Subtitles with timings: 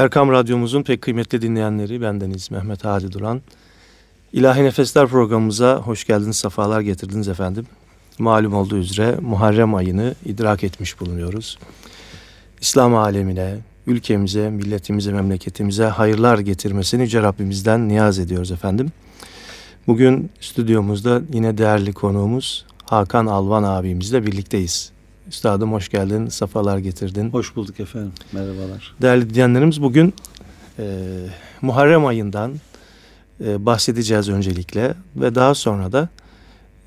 [0.00, 3.42] Erkam Radyomuzun pek kıymetli dinleyenleri bendeniz Mehmet Hadi Duran.
[4.32, 7.66] İlahi Nefesler programımıza hoş geldiniz, sefalar getirdiniz efendim.
[8.18, 11.58] Malum olduğu üzere Muharrem ayını idrak etmiş bulunuyoruz.
[12.60, 18.92] İslam alemine, ülkemize, milletimize, memleketimize hayırlar getirmesini Yüce Rabbimizden niyaz ediyoruz efendim.
[19.86, 24.92] Bugün stüdyomuzda yine değerli konuğumuz Hakan Alvan abimizle birlikteyiz.
[25.30, 27.30] Üstadım hoş geldin, safalar getirdin.
[27.30, 28.94] Hoş bulduk efendim, merhabalar.
[29.02, 30.14] Değerli dinleyenlerimiz bugün
[30.78, 30.84] e,
[31.62, 32.52] Muharrem ayından
[33.44, 36.08] e, bahsedeceğiz öncelikle ve daha sonra da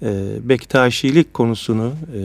[0.02, 2.22] e, Bektaşilik konusunu e,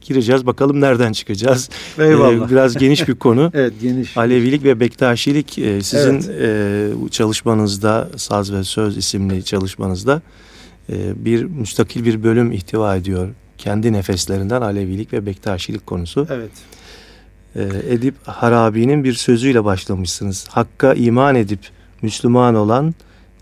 [0.00, 0.46] gireceğiz.
[0.46, 1.70] Bakalım nereden çıkacağız.
[1.98, 2.46] Eyvallah.
[2.46, 3.50] E, biraz geniş bir konu.
[3.54, 4.16] evet geniş.
[4.16, 7.06] Alevilik ve Bektaşilik e, sizin evet.
[7.06, 10.22] e, çalışmanızda Saz ve Söz isimli çalışmanızda
[10.92, 16.26] e, bir müstakil bir bölüm ihtiva ediyor kendi nefeslerinden Alevilik ve Bektaşilik konusu.
[16.30, 16.50] Evet.
[17.56, 20.48] Ee, Edip Harabi'nin bir sözüyle başlamışsınız.
[20.48, 21.60] Hakka iman edip
[22.02, 22.94] Müslüman olan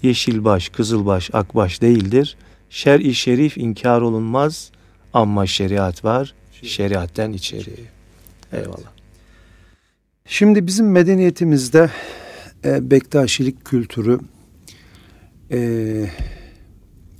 [0.03, 2.37] yeşilbaş, kızılbaş, akbaş değildir.
[2.71, 4.71] Şer-i şerif inkar olunmaz
[5.13, 6.35] ama şeriat var.
[6.63, 7.75] Şeriatten içeri.
[8.53, 8.91] Eyvallah.
[10.27, 11.91] Şimdi bizim medeniyetimizde
[12.65, 14.19] e, Bektaşilik kültürü
[15.53, 15.59] e,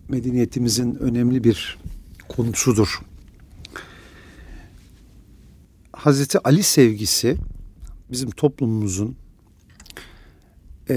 [0.09, 1.79] medeniyetimizin önemli bir
[2.29, 3.01] konusudur.
[5.93, 7.37] Hazreti Ali sevgisi
[8.11, 9.17] bizim toplumumuzun
[10.91, 10.97] e,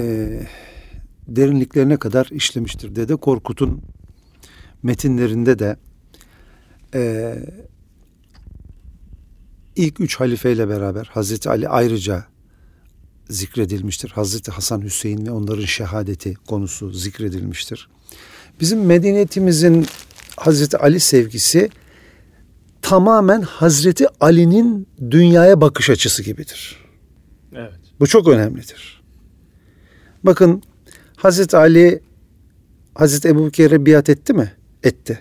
[1.28, 2.96] derinliklerine kadar işlemiştir.
[2.96, 3.82] Dede Korkut'un
[4.82, 5.76] metinlerinde de
[6.94, 7.34] e,
[9.76, 12.24] ilk üç halifeyle beraber Hazreti Ali ayrıca
[13.28, 14.10] zikredilmiştir.
[14.10, 17.88] Hazreti Hasan Hüseyin ve onların şehadeti konusu zikredilmiştir.
[18.60, 19.86] Bizim medeniyetimizin
[20.40, 21.70] Hazreti Ali sevgisi
[22.82, 26.76] tamamen Hazreti Ali'nin dünyaya bakış açısı gibidir.
[27.54, 27.80] Evet.
[28.00, 29.02] Bu çok önemlidir.
[30.22, 30.62] Bakın
[31.16, 32.02] Hazreti Ali
[32.94, 34.52] Hazreti Ebu Bekir'e biat etti mi?
[34.82, 35.18] Etti.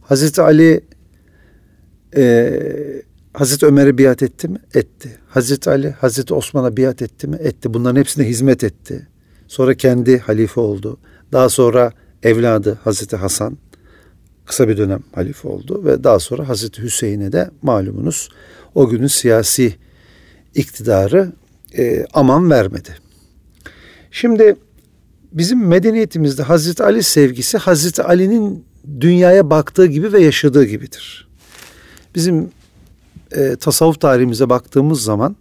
[0.00, 0.84] Hazreti Ali
[2.16, 2.60] e,
[3.32, 4.58] Hazreti Ömer'e biat etti mi?
[4.74, 5.18] Etti.
[5.28, 7.36] Hazreti Ali Hazreti Osman'a biat etti mi?
[7.36, 7.74] Etti.
[7.74, 9.08] Bunların hepsine hizmet etti.
[9.48, 10.98] Sonra kendi halife oldu.
[11.32, 11.92] Daha sonra
[12.22, 13.58] evladı Hazreti Hasan
[14.46, 18.28] kısa bir dönem halife oldu ve daha sonra Hazreti Hüseyin'e de malumunuz
[18.74, 19.74] o günün siyasi
[20.54, 21.32] iktidarı
[21.78, 22.96] e, aman vermedi.
[24.10, 24.56] Şimdi
[25.32, 28.64] bizim medeniyetimizde Hazreti Ali sevgisi Hazreti Ali'nin
[29.00, 31.28] dünyaya baktığı gibi ve yaşadığı gibidir.
[32.14, 32.50] Bizim
[33.32, 35.36] e, tasavvuf tarihimize baktığımız zaman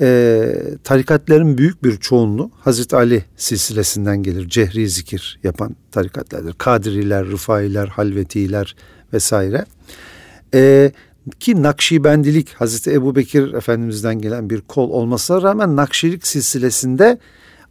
[0.00, 0.52] e,
[0.84, 4.48] tarikatların büyük bir çoğunluğu Hazreti Ali silsilesinden gelir.
[4.48, 6.52] Cehri zikir yapan tarikatlardır.
[6.52, 8.76] Kadiriler, Rıfailer, Halvetiler
[9.12, 9.64] vesaire.
[10.54, 10.92] E,
[11.40, 17.18] ki Nakşibendilik Hazreti Ebu Bekir Efendimiz'den gelen bir kol olmasına rağmen Nakşilik silsilesinde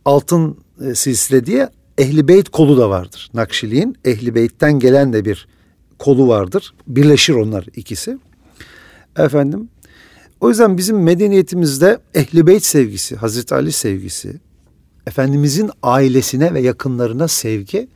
[0.06, 3.30] altın e, silsile diye Ehli Beyt kolu da vardır.
[3.34, 5.48] Nakşiliğin Ehli Beyt'ten gelen de bir
[6.00, 6.74] kolu vardır.
[6.88, 8.18] Birleşir onlar ikisi.
[9.18, 9.70] Efendim
[10.40, 14.40] o yüzden bizim medeniyetimizde ehli beyt sevgisi, Hazreti Ali sevgisi,
[15.08, 17.88] Efendimizin ailesine ve yakınlarına sevgi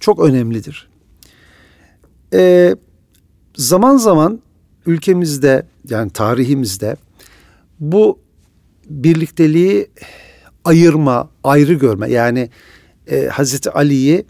[0.00, 0.88] çok önemlidir.
[2.34, 2.76] Ee,
[3.56, 4.40] zaman zaman
[4.86, 6.96] ülkemizde yani tarihimizde
[7.80, 8.18] bu
[8.90, 9.90] birlikteliği
[10.64, 12.50] ayırma, ayrı görme yani
[13.06, 14.24] e, Hazreti Ali'yi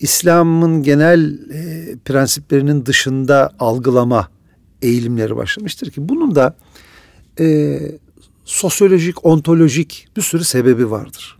[0.00, 4.28] İslam'ın genel e, prensiplerinin dışında algılama
[4.82, 6.56] eğilimleri başlamıştır ki bunun da
[7.40, 7.78] e,
[8.44, 11.38] sosyolojik, ontolojik bir sürü sebebi vardır.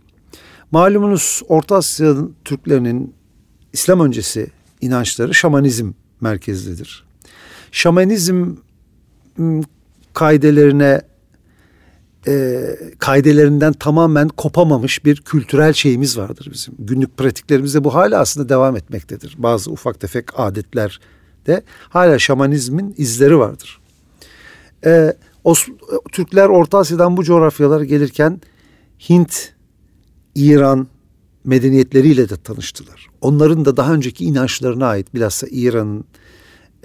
[0.71, 3.13] Malumunuz Orta Asya'nın Türklerinin
[3.73, 4.47] İslam öncesi
[4.81, 7.05] inançları şamanizm merkezlidir.
[7.71, 8.55] Şamanizm
[10.13, 11.01] kaidelerine
[12.27, 12.61] e,
[12.99, 16.73] kaidelerinden tamamen kopamamış bir kültürel şeyimiz vardır bizim.
[16.79, 19.35] Günlük pratiklerimizde bu hala aslında devam etmektedir.
[19.37, 20.99] Bazı ufak tefek adetler
[21.47, 23.79] de hala şamanizmin izleri vardır.
[24.85, 25.13] E,
[25.49, 25.67] Os
[26.11, 28.41] Türkler Orta Asya'dan bu coğrafyalara gelirken
[29.09, 29.53] Hint,
[30.35, 30.87] İran
[31.43, 33.07] medeniyetleriyle de tanıştılar.
[33.21, 36.05] Onların da daha önceki inançlarına ait bilhassa İran'ın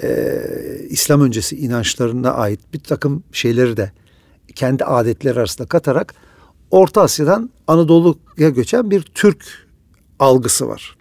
[0.02, 0.42] e,
[0.88, 3.92] İslam öncesi inançlarına ait bir takım şeyleri de
[4.54, 6.14] kendi adetleri arasında katarak
[6.70, 9.44] Orta Asya'dan Anadolu'ya göçen bir Türk
[10.18, 10.96] algısı var.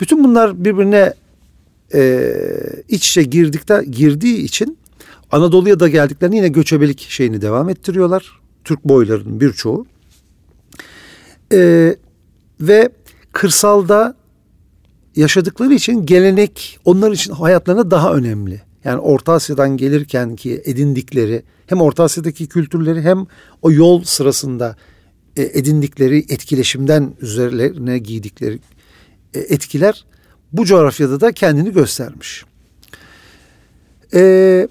[0.00, 1.14] Bütün bunlar birbirine
[1.94, 2.34] e,
[2.88, 4.78] iç içe girdikten girdiği için
[5.32, 8.40] Anadolu'ya da geldiklerinde yine göçebelik şeyini devam ettiriyorlar.
[8.64, 9.86] Türk boylarının birçoğu.
[11.52, 11.96] Ee,
[12.60, 12.88] ve
[13.32, 14.16] kırsalda
[15.16, 21.80] yaşadıkları için gelenek onlar için hayatlarına daha önemli Yani Orta Asya'dan gelirken ki edindikleri hem
[21.80, 23.26] Orta Asya'daki kültürleri hem
[23.62, 24.76] o yol sırasında
[25.36, 28.58] e, edindikleri etkileşimden üzerlerine giydikleri
[29.34, 30.04] e, etkiler
[30.52, 32.44] bu coğrafyada da kendini göstermiş.
[34.14, 34.68] Ee,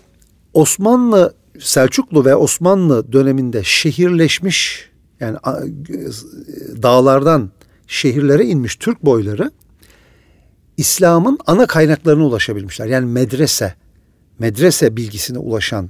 [0.53, 4.89] Osmanlı, Selçuklu ve Osmanlı döneminde şehirleşmiş
[5.19, 5.37] yani
[6.83, 7.51] dağlardan
[7.87, 9.51] şehirlere inmiş Türk boyları
[10.77, 12.85] İslam'ın ana kaynaklarına ulaşabilmişler.
[12.85, 13.75] Yani medrese,
[14.39, 15.89] medrese bilgisine ulaşan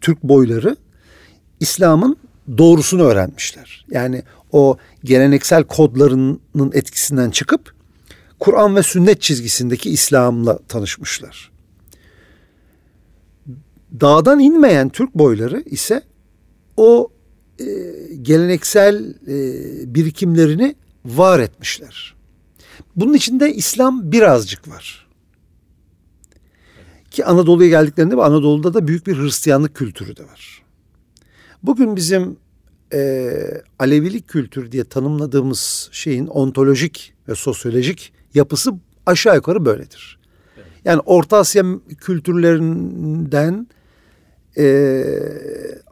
[0.00, 0.76] Türk boyları
[1.60, 2.16] İslam'ın
[2.58, 3.86] doğrusunu öğrenmişler.
[3.90, 7.74] Yani o geleneksel kodlarının etkisinden çıkıp
[8.40, 11.49] Kur'an ve sünnet çizgisindeki İslam'la tanışmışlar.
[14.00, 16.02] Dağdan inmeyen Türk boyları ise
[16.76, 17.12] o
[17.58, 17.64] e,
[18.22, 22.14] geleneksel e, birikimlerini var etmişler.
[22.96, 25.06] Bunun içinde İslam birazcık var.
[27.10, 30.62] Ki Anadolu'ya geldiklerinde Anadolu'da da büyük bir Hristiyanlık kültürü de var.
[31.62, 32.36] Bugün bizim
[32.92, 33.30] e,
[33.78, 38.72] Alevilik kültürü diye tanımladığımız şeyin ontolojik ve sosyolojik yapısı
[39.06, 40.18] aşağı yukarı böyledir.
[40.84, 41.64] Yani Orta Asya
[41.98, 43.66] kültürlerinden
[44.58, 45.04] e,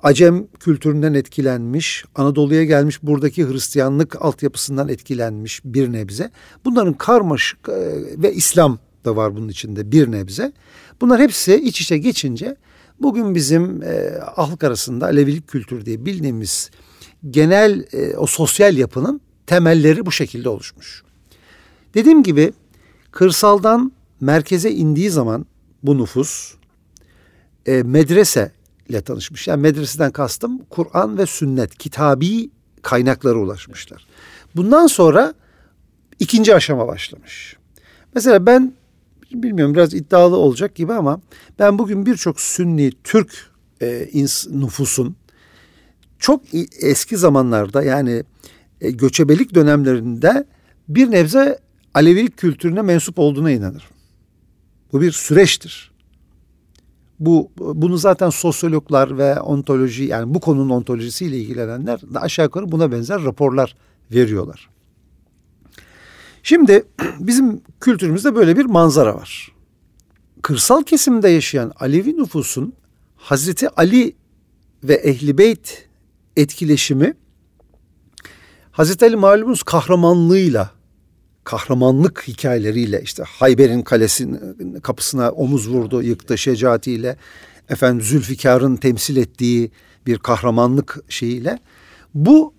[0.02, 6.31] Acem kültüründen etkilenmiş, Anadolu'ya gelmiş buradaki Hristiyanlık altyapısından etkilenmiş bir nebze.
[6.64, 7.72] Bunların karmaşık e,
[8.22, 10.52] ve İslam da var bunun içinde bir nebze.
[11.00, 12.56] Bunlar hepsi iç içe geçince
[13.00, 16.70] bugün bizim e, halk arasında Alevilik kültürü diye bildiğimiz
[17.31, 21.02] genel e, o sosyal yapının temelleri bu şekilde oluşmuş.
[21.94, 22.52] Dediğim gibi
[23.10, 25.46] kırsaldan merkeze indiği zaman
[25.82, 26.55] bu nüfus
[27.69, 28.53] e, medrese
[28.88, 29.49] ile tanışmış.
[29.49, 32.50] Yani medreseden kastım Kur'an ve sünnet, kitabi
[32.82, 34.06] kaynaklara ulaşmışlar.
[34.56, 35.35] Bundan sonra
[36.20, 37.56] ikinci aşama başlamış.
[38.15, 38.73] Mesela ben
[39.32, 41.20] bilmiyorum biraz iddialı olacak gibi ama
[41.59, 43.50] ben bugün birçok Sünni Türk
[43.82, 44.09] e,
[44.50, 45.17] nüfusun
[46.19, 46.43] çok
[46.81, 48.25] eski zamanlarda yani
[48.81, 50.44] e, göçebelik dönemlerinde
[50.88, 51.59] bir nebze
[51.94, 53.88] Alevilik kültürüne mensup olduğuna inanırım.
[54.93, 55.88] Bu bir süreçtir.
[57.20, 63.25] Bu bunu zaten sosyologlar ve ontoloji yani bu konunun ontolojisiyle ilgilenenler aşağı yukarı buna benzer
[63.25, 63.76] raporlar
[64.11, 64.69] veriyorlar.
[66.43, 66.85] Şimdi
[67.20, 69.53] bizim kültürümüzde böyle bir manzara var.
[70.43, 72.73] Kırsal kesimde yaşayan Alevi nüfusun
[73.17, 74.17] Hazreti Ali
[74.85, 75.88] ve Ehli Beyt
[76.37, 77.15] etkileşimi
[78.70, 80.78] Hazreti Ali malumunuz kahramanlığıyla
[81.49, 87.17] kahramanlık hikayeleriyle işte Hayber'in kalesinin kapısına omuz vurdu, yıktı şecaatiyle.
[87.69, 89.71] Efendim Zülfikar'ın temsil ettiği
[90.06, 91.59] bir kahramanlık şeyiyle.
[92.15, 92.55] Bu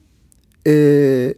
[0.67, 1.33] e,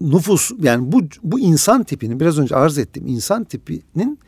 [0.00, 4.18] nüfus yani bu bu insan tipinin biraz önce arz ettiğim insan tipinin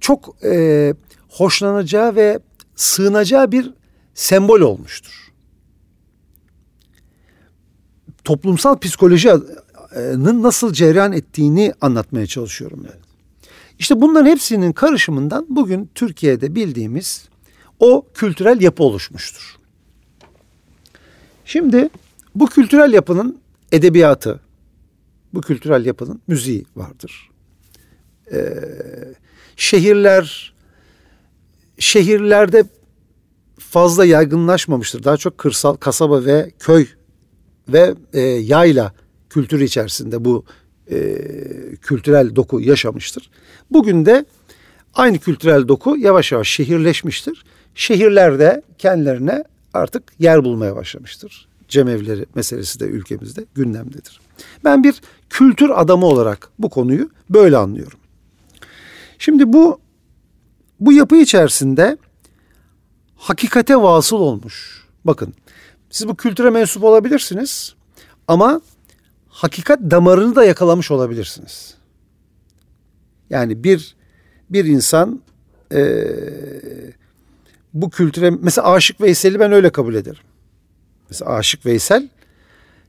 [0.00, 0.94] çok e,
[1.28, 2.38] hoşlanacağı ve
[2.76, 3.72] sığınacağı bir
[4.14, 5.32] sembol olmuştur.
[8.24, 9.30] Toplumsal psikoloji
[10.42, 12.98] nasıl cereyan ettiğini anlatmaya çalışıyorum ben.
[13.78, 17.28] İşte bunların hepsinin karışımından bugün Türkiye'de bildiğimiz
[17.80, 19.56] o kültürel yapı oluşmuştur.
[21.44, 21.88] Şimdi
[22.34, 23.38] bu kültürel yapının
[23.72, 24.40] edebiyatı,
[25.34, 27.30] bu kültürel yapının müziği vardır.
[28.32, 28.54] Ee,
[29.56, 30.54] şehirler,
[31.78, 32.64] şehirlerde
[33.58, 35.04] fazla yaygınlaşmamıştır.
[35.04, 36.86] Daha çok kırsal, kasaba ve köy
[37.68, 38.92] ve e, yayla
[39.30, 40.44] kültür içerisinde bu
[40.90, 41.18] e,
[41.82, 43.30] kültürel doku yaşamıştır.
[43.70, 44.24] Bugün de
[44.94, 47.44] aynı kültürel doku yavaş yavaş şehirleşmiştir.
[47.74, 49.44] Şehirlerde kendilerine
[49.74, 51.48] artık yer bulmaya başlamıştır.
[51.68, 54.20] Cemevleri meselesi de ülkemizde gündemdedir.
[54.64, 57.98] Ben bir kültür adamı olarak bu konuyu böyle anlıyorum.
[59.18, 59.80] Şimdi bu
[60.80, 61.96] bu yapı içerisinde
[63.16, 64.86] hakikate vasıl olmuş.
[65.04, 65.34] Bakın
[65.90, 67.74] siz bu kültüre mensup olabilirsiniz
[68.28, 68.60] ama
[69.38, 71.74] hakikat damarını da yakalamış olabilirsiniz.
[73.30, 73.96] Yani bir
[74.50, 75.22] bir insan
[75.72, 76.06] e,
[77.74, 80.22] bu kültüre mesela Aşık Veysel'i ben öyle kabul ederim.
[81.10, 82.08] Mesela Aşık Veysel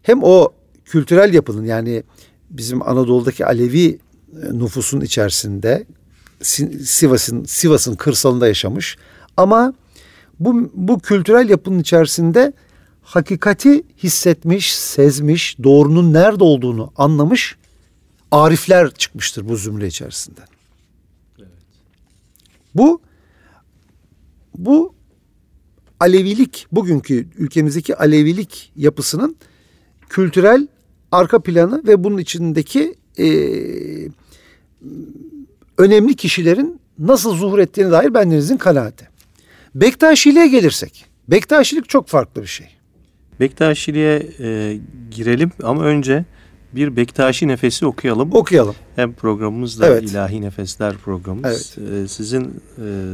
[0.02, 0.50] hem o
[0.86, 2.04] kültürel yapının yani
[2.50, 4.00] bizim Anadolu'daki Alevi
[4.52, 5.86] nüfusun içerisinde
[6.84, 8.98] Sivas'ın Sivas'ın kırsalında yaşamış
[9.38, 9.74] ama
[10.40, 12.54] bu bu kültürel yapının içerisinde
[13.10, 17.56] hakikati hissetmiş, sezmiş, doğrunun nerede olduğunu anlamış
[18.32, 20.48] arifler çıkmıştır bu zümre içerisinden.
[21.40, 21.50] Evet.
[22.76, 23.02] Bu
[24.58, 24.94] bu
[26.00, 29.36] Alevilik, bugünkü ülkemizdeki Alevilik yapısının
[30.10, 30.68] kültürel
[31.12, 33.28] arka planı ve bunun içindeki e,
[35.78, 39.08] önemli kişilerin nasıl zuhur ettiğine dair bendenizin kanaati.
[39.76, 41.06] Bektaşiliğe gelirsek.
[41.28, 42.79] Bektaşilik çok farklı bir şey.
[43.40, 44.78] Bektaşiliğe e,
[45.12, 46.26] girelim ama önce
[46.76, 48.34] bir Bektaşi nefesi okuyalım.
[48.34, 48.76] Okuyalım.
[48.96, 50.04] Hem programımız da Evet.
[50.12, 51.78] İlahi Nefesler programımız.
[51.82, 52.04] Evet.
[52.06, 52.52] E, sizin e,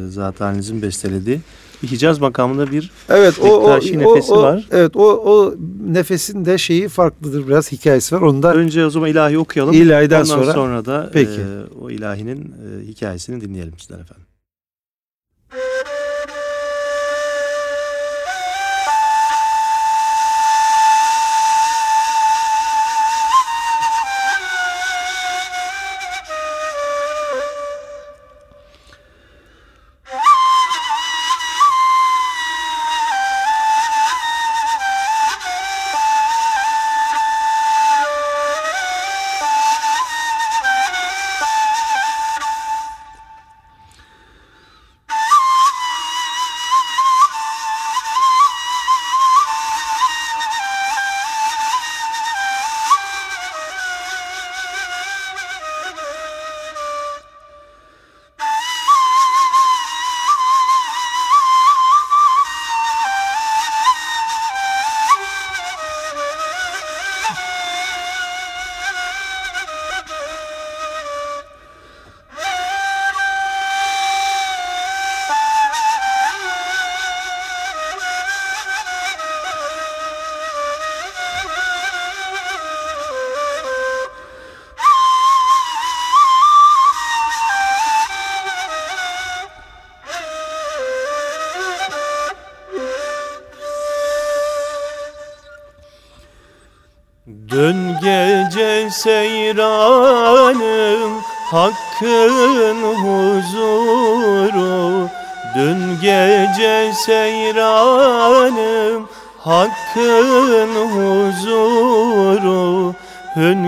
[0.09, 1.39] zatenizin bestelediği
[1.83, 4.67] bir Hicaz makamında bir Evet o o, Bektaşi o, nefesi o- var.
[4.71, 5.55] Evet o o
[5.87, 8.21] nefesin de şeyi farklıdır biraz hikayesi var.
[8.21, 9.73] Onu da Önce o zaman ilahi okuyalım.
[9.73, 11.31] İlahiden Ondan sonra- sonra, da Peki.
[11.31, 12.41] e, o ilahinin
[12.83, 14.25] e, hikayesini dinleyelim sizden efendim.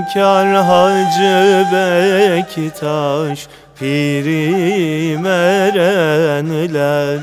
[0.08, 3.48] Hünkar Hacı Bektaş
[3.80, 7.20] Piri merenler.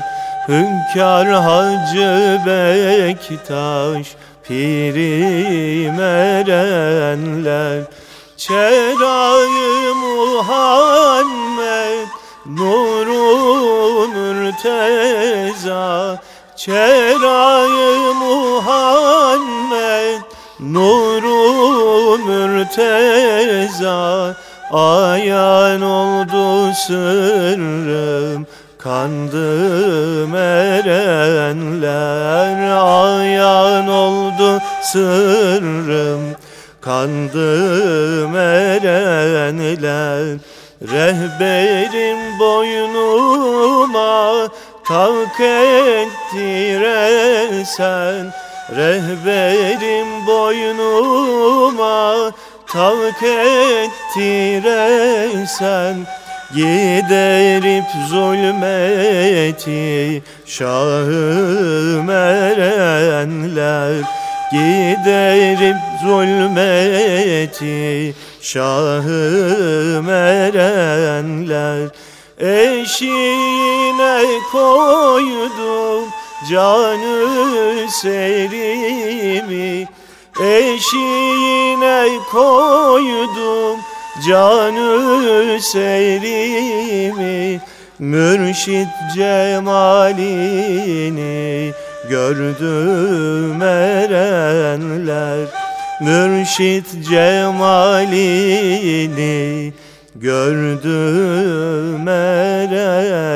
[0.47, 4.07] Hünkar Hacı Bektaş
[4.43, 7.83] Piri merenler.
[8.37, 12.07] Çerayı Muhammed
[12.45, 15.85] Nuru mürteza.
[16.55, 16.94] Çerayı
[24.75, 31.91] Ayan oldu sırrım Kandım erenler.
[32.81, 36.35] Ayan oldu sırrım
[36.81, 40.37] Kandım erenler.
[40.81, 44.47] Rehberim boynuma
[44.87, 46.55] Tak ettiresen
[48.75, 52.31] Rehberim boynuma
[52.75, 53.23] Tak
[54.03, 54.75] ettiresen
[56.53, 59.83] Giderip zulmeti
[60.45, 63.95] Şahım erenler.
[64.51, 67.85] Giderip zulmeti
[68.41, 71.89] Şahım erenler.
[72.39, 76.03] Eşiğine koydum
[76.51, 79.87] canı serimi
[80.41, 83.79] Eşiğine koydum
[84.27, 87.61] canı serimi
[87.99, 90.11] Mürşit cemalini
[92.09, 95.47] gördüm erenler.
[96.01, 98.53] Mürşit cemalini
[100.15, 103.35] gördüm erenler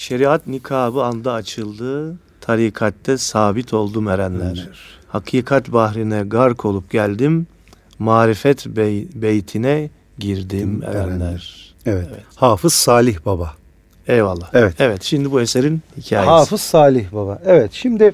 [0.00, 4.68] Şeriat nikabı anda açıldı, tarikatte sabit oldum erenler.
[5.08, 7.46] Hakikat bahrine gark olup geldim,
[7.98, 11.04] marifet bey, beytine girdim Erenler.
[11.04, 11.74] erenler.
[11.86, 12.08] evet.
[12.34, 13.54] Hafız Salih Baba.
[14.06, 14.50] Eyvallah.
[14.52, 14.74] Evet.
[14.78, 16.30] Evet, şimdi bu eserin hikayesi.
[16.30, 17.42] Hafız Salih Baba.
[17.44, 18.12] Evet şimdi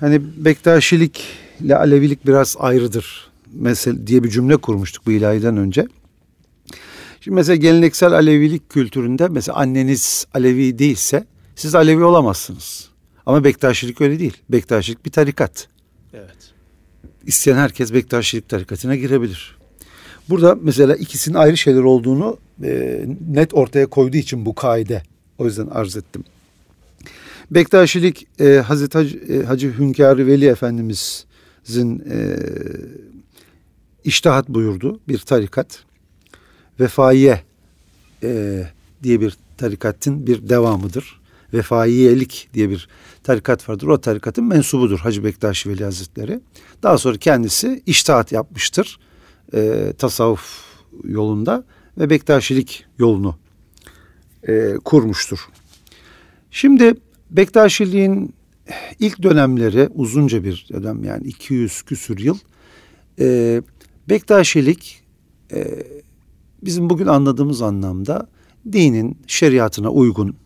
[0.00, 1.24] hani Bektaşilik
[1.60, 3.30] ile Alevilik biraz ayrıdır.
[3.52, 5.86] Mesela diye bir cümle kurmuştuk bu ilahiden önce.
[7.26, 11.24] Şimdi mesela geleneksel Alevilik kültüründe mesela anneniz Alevi değilse
[11.56, 12.88] siz Alevi olamazsınız.
[13.26, 14.36] Ama Bektaşilik öyle değil.
[14.48, 15.68] Bektaşilik bir tarikat.
[16.14, 16.36] Evet.
[17.24, 19.58] İsteyen herkes Bektaşilik tarikatına girebilir.
[20.28, 25.02] Burada mesela ikisinin ayrı şeyler olduğunu e, net ortaya koyduğu için bu kaide.
[25.38, 26.24] O yüzden arz ettim.
[27.50, 32.36] Bektaşilik e, Hazreti Hacı, e, Hacı Hünkârı Veli Efendimizin e,
[34.04, 35.86] iştihat buyurdu bir tarikat.
[36.80, 37.42] Vefaiye
[38.22, 38.62] e,
[39.02, 41.20] diye bir tarikatın bir devamıdır.
[41.52, 42.88] Vefaiyelik diye bir
[43.22, 43.86] tarikat vardır.
[43.86, 46.40] O tarikatın mensubudur Hacı Bektaşi Veli Hazretleri.
[46.82, 48.98] Daha sonra kendisi iştihat yapmıştır.
[49.54, 50.64] E, tasavvuf
[51.04, 51.64] yolunda
[51.98, 53.36] ve Bektaşilik yolunu
[54.48, 55.38] e, kurmuştur.
[56.50, 56.94] Şimdi
[57.30, 58.34] Bektaşiliğin
[58.98, 62.38] ilk dönemleri uzunca bir dönem yani 200 küsür yıl
[63.20, 63.62] e,
[64.08, 65.02] Bektaşilik
[65.52, 65.86] e,
[66.62, 68.28] bizim bugün anladığımız anlamda
[68.72, 70.36] dinin şeriatına uygun,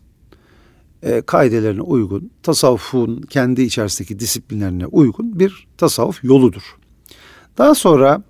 [1.03, 6.77] e, kaidelerine uygun, tasavvufun kendi içerisindeki disiplinlerine uygun bir tasavvuf yoludur.
[7.57, 8.23] Daha sonra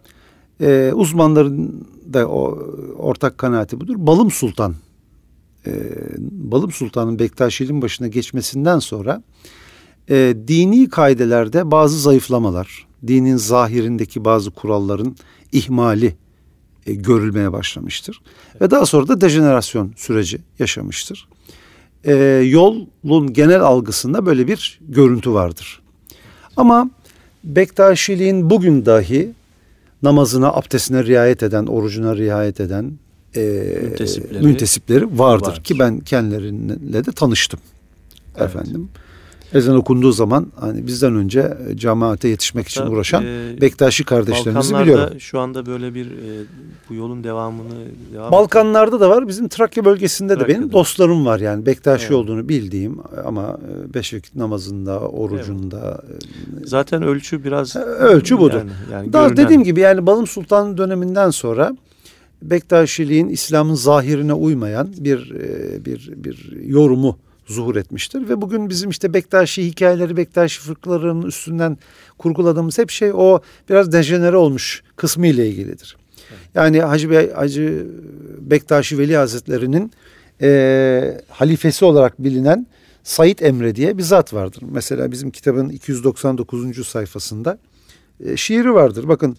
[0.62, 2.60] e, uzmanların da o
[2.98, 3.96] ortak kanaati budur.
[3.98, 4.76] Balım Sultan,
[5.68, 5.72] e,
[6.30, 9.24] Balım Sultan'ın Bektaşiliğin başına geçmesinden sonra
[10.10, 15.16] e, dini kaidelerde bazı zayıflamalar, dinin zahirindeki bazı kuralların
[15.52, 16.16] ihmali
[16.88, 18.22] e, görülmeye başlamıştır.
[18.62, 21.28] Ve daha sonra da dejenerasyon süreci yaşamıştır.
[22.04, 22.14] E,
[22.46, 25.82] yolun genel algısında böyle bir görüntü vardır.
[26.58, 26.90] Ama
[27.44, 29.32] Bektaşiliğin bugün dahi
[30.04, 32.92] namazına, abdestine riayet eden, orucuna riayet eden
[33.36, 33.42] e,
[33.84, 35.48] müntesipleri, müntesipleri vardır.
[35.48, 35.64] vardır.
[35.64, 37.60] Ki ben kendileriyle de tanıştım.
[38.38, 38.50] Evet.
[38.50, 38.90] Efendim
[39.53, 44.79] ezan okunduğu zaman hani bizden önce e, cemaate yetişmek için Tabii, uğraşan e, Bektaşi kardeşlerimizi
[44.79, 45.20] biliyorum.
[45.20, 46.46] şu anda böyle bir e,
[46.89, 49.27] bu yolun devamını devam Balkanlarda da var.
[49.27, 50.53] Bizim Trakya bölgesinde Trakya'da.
[50.53, 52.15] de benim dostlarım var yani Bektaşi evet.
[52.15, 56.01] olduğunu bildiğim ama e, beş vakit namazında, orucunda.
[56.12, 56.24] Evet.
[56.65, 58.58] Zaten ölçü biraz ölçü budur.
[58.58, 59.46] Yani, yani Daha görünen...
[59.46, 61.77] dediğim gibi yani Balım Sultan döneminden sonra
[62.41, 65.31] Bektaşiliğin İslam'ın zahirine uymayan bir
[65.86, 67.17] bir bir yorumu
[67.51, 68.29] zuhur etmiştir.
[68.29, 71.77] Ve bugün bizim işte Bektaşi hikayeleri, Bektaşi fırkalarının üstünden
[72.17, 75.98] kurguladığımız hep şey o biraz dejenere olmuş kısmı ile ilgilidir.
[76.55, 77.88] Yani Hacı, Bey, Hacı
[78.39, 79.91] Bektaşi Veli Hazretleri'nin
[80.41, 82.67] e, halifesi olarak bilinen
[83.03, 84.63] Said Emre diye bir zat vardır.
[84.72, 86.88] Mesela bizim kitabın 299.
[86.88, 87.57] sayfasında
[88.25, 89.07] e, şiiri vardır.
[89.07, 89.37] Bakın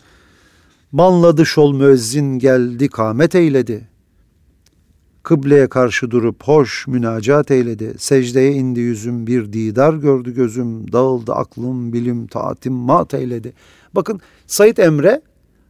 [0.92, 3.88] Banladı şol müezzin geldi kamet eyledi.
[5.22, 7.94] Kıbleye karşı durup hoş münacat eyledi.
[7.98, 10.92] Secdeye indi yüzüm bir didar gördü gözüm.
[10.92, 13.52] Dağıldı aklım bilim taatim mat eyledi.
[13.94, 15.22] Bakın Said Emre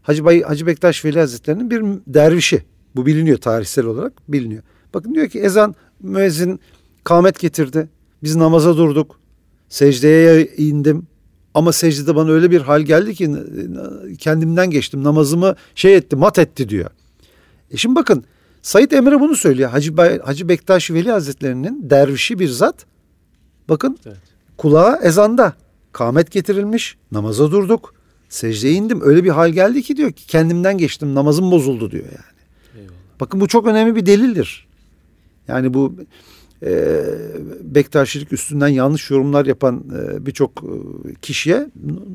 [0.02, 2.62] Hacı, Bay, Hacı Bektaş Veli Hazretleri'nin bir dervişi.
[2.96, 4.62] Bu biliniyor tarihsel olarak biliniyor.
[4.94, 6.60] Bakın diyor ki ezan müezzin
[7.04, 7.88] kamet getirdi.
[8.22, 9.20] Biz namaza durduk.
[9.68, 11.06] Secdeye indim.
[11.54, 13.30] Ama secdede bana öyle bir hal geldi ki
[14.18, 15.04] kendimden geçtim.
[15.04, 16.90] Namazımı şey etti, mat etti diyor.
[17.70, 18.24] E şimdi bakın
[18.62, 19.70] Said Emre bunu söylüyor.
[19.70, 22.86] Hacı, Bay, Hacı Bektaş Veli Hazretlerinin dervişi bir zat.
[23.68, 24.16] Bakın evet.
[24.56, 25.52] kulağa ezanda
[25.92, 26.96] kamet getirilmiş.
[27.12, 27.94] Namaza durduk.
[28.28, 29.00] Secdeye indim.
[29.02, 31.14] Öyle bir hal geldi ki diyor ki kendimden geçtim.
[31.14, 32.80] Namazım bozuldu diyor yani.
[32.80, 32.96] Eyvallah.
[33.20, 34.68] Bakın bu çok önemli bir delildir.
[35.48, 35.94] Yani bu
[36.66, 37.02] e,
[37.62, 41.66] Bektaşilik üstünden yanlış yorumlar yapan e, birçok e, kişiye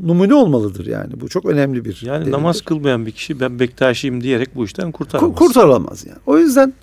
[0.04, 1.22] numune olmalıdır yani.
[1.22, 2.32] Bu çok önemli bir Yani delildir.
[2.32, 5.36] namaz kılmayan bir kişi ben Bektaşiyim diyerek bu işten kurtaramaz.
[5.36, 6.20] Kurtaramaz yani.
[6.26, 6.74] O yüzden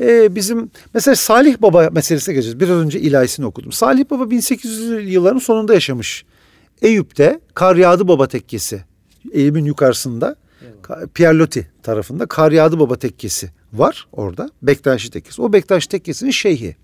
[0.00, 2.60] e, bizim mesela Salih Baba meselesine geleceğiz.
[2.60, 3.72] Biraz önce ilahisini okudum.
[3.72, 6.24] Salih Baba 1800'lü yılların sonunda yaşamış.
[6.82, 8.84] Eyüp'te Kar Yağdı Baba Tekkesi.
[9.32, 11.14] Eyüp'ün yukarısında evet.
[11.14, 14.50] Pierlotti tarafında Kar Yağdı Baba Tekkesi var orada.
[14.62, 15.42] Bektaşi Tekkesi.
[15.42, 16.76] O Bektaşi Tekkesi'nin şeyhi.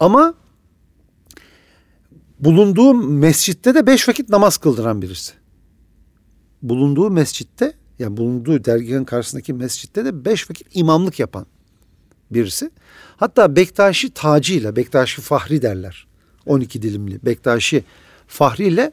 [0.00, 0.34] Ama
[2.40, 5.32] bulunduğu mescitte de beş vakit namaz kıldıran birisi.
[6.62, 11.46] Bulunduğu mescitte yani bulunduğu dergahın karşısındaki mescitte de beş vakit imamlık yapan
[12.30, 12.70] birisi.
[13.16, 16.06] Hatta Bektaşi Taci ile Bektaşi Fahri derler.
[16.46, 17.84] 12 dilimli Bektaşi
[18.26, 18.92] Fahri ile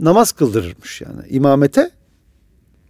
[0.00, 1.90] namaz kıldırırmış yani imamete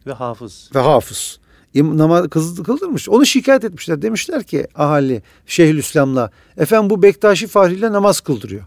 [0.06, 0.70] ve hafız.
[0.74, 1.40] Ve hafız
[1.74, 2.28] namaz
[2.64, 3.08] kıldırmış.
[3.08, 4.02] Onu şikayet etmişler.
[4.02, 8.62] Demişler ki ahali Şeyhülislam'la efendim bu Bektaşi Fahri ile namaz kıldırıyor.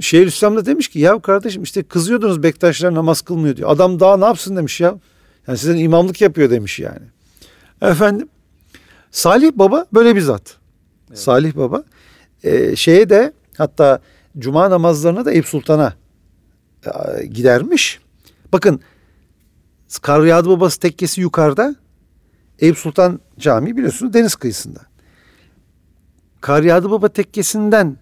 [0.00, 3.70] Şeyhülislam da demiş ki ya kardeşim işte kızıyordunuz Bektaşiler namaz kılmıyor diyor.
[3.70, 4.98] Adam daha ne yapsın demiş ya.
[5.46, 7.06] Yani sizin imamlık yapıyor demiş yani.
[7.82, 8.28] Efendim
[9.10, 10.56] Salih Baba böyle bir zat.
[11.08, 11.18] Evet.
[11.18, 11.84] Salih Baba
[12.44, 14.00] e, şeye de hatta
[14.38, 15.94] cuma namazlarına da Eyüp Sultan'a
[16.86, 18.00] e, gidermiş.
[18.52, 18.80] Bakın
[19.98, 21.76] Karyadi Babası tekkesi yukarıda.
[22.58, 24.80] Eyüp Sultan Camii biliyorsunuz deniz kıyısında.
[26.40, 27.96] Karyadi Baba tekkesinden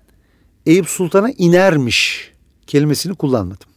[0.66, 2.32] Eyüp Sultan'a inermiş
[2.66, 3.68] kelimesini kullanmadım.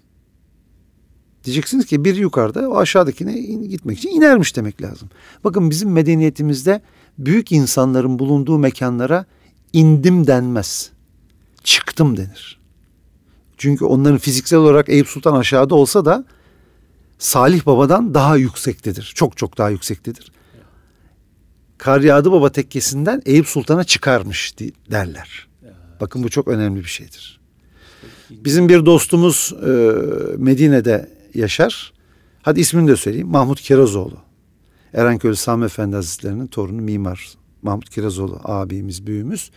[1.43, 5.09] Diyeceksiniz ki bir yukarıda o aşağıdakine gitmek için inermiş demek lazım.
[5.43, 6.81] Bakın bizim medeniyetimizde
[7.17, 9.25] büyük insanların bulunduğu mekanlara
[9.73, 10.91] indim denmez.
[11.63, 12.59] Çıktım denir.
[13.57, 16.25] Çünkü onların fiziksel olarak Eyüp Sultan aşağıda olsa da
[17.21, 19.11] Salih Baba'dan daha yüksektedir.
[19.15, 20.31] Çok çok daha yüksektedir.
[21.77, 24.55] Kar yağdı baba tekkesinden Eyüp Sultan'a çıkarmış
[24.91, 25.47] derler.
[25.99, 27.39] Bakın bu çok önemli bir şeydir.
[28.29, 29.71] Bizim bir dostumuz e,
[30.37, 31.93] Medine'de yaşar.
[32.41, 33.27] Hadi ismini de söyleyeyim.
[33.27, 34.17] Mahmut Kirazoğlu.
[34.93, 37.29] Erenköylü Sami Efendi Hazretleri'nin torunu mimar.
[37.61, 39.51] Mahmut Kirazoğlu abimiz, büyüğümüz.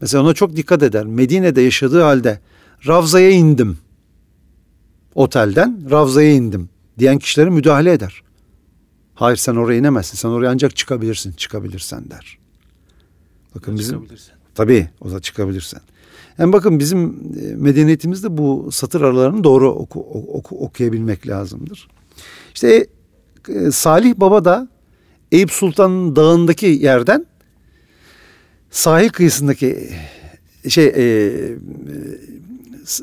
[0.00, 1.06] Mesela ona çok dikkat eder.
[1.06, 2.40] Medine'de yaşadığı halde
[2.86, 3.78] Ravza'ya indim.
[5.14, 8.22] Otelden Ravza'ya indim diyen kişilere müdahale eder.
[9.14, 10.16] Hayır sen oraya inemezsin.
[10.16, 11.32] Sen oraya ancak çıkabilirsin.
[11.32, 12.38] Çıkabilirsen der.
[13.54, 14.08] Bakın bizim
[14.54, 15.80] tabii o da çıkabilirsen.
[16.38, 17.06] Yani bakın bizim
[17.40, 20.00] e, medeniyetimizde bu satır aralarını doğru oku,
[20.32, 21.88] oku, okuyabilmek lazımdır.
[22.54, 22.86] İşte
[23.48, 24.68] e, Salih Baba da
[25.32, 27.26] Eyüp Sultan'ın dağındaki yerden
[28.70, 29.90] sahil kıyısındaki
[30.68, 31.56] şey e, e,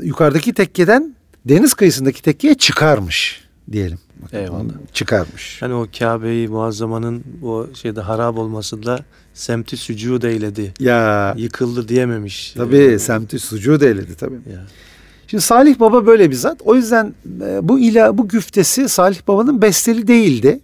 [0.02, 3.98] yukarıdaki tekkeden deniz kıyısındaki tekkeye çıkarmış diyelim.
[4.34, 4.74] Eyvallah.
[4.94, 5.62] Çıkarmış.
[5.62, 9.00] Hani o Kabe'yi Muazzama'nın o şeyde harap olmasında
[9.34, 10.74] semti sucuğu eyledi.
[10.80, 11.34] Ya.
[11.38, 12.52] Yıkıldı diyememiş.
[12.52, 14.36] Tabii ee, semti sucuğu eyledi tabii.
[14.54, 14.66] Ya.
[15.28, 16.62] Şimdi Salih Baba böyle bir zat.
[16.66, 20.60] O yüzden e, bu ila bu güftesi Salih Baba'nın besteli değildi.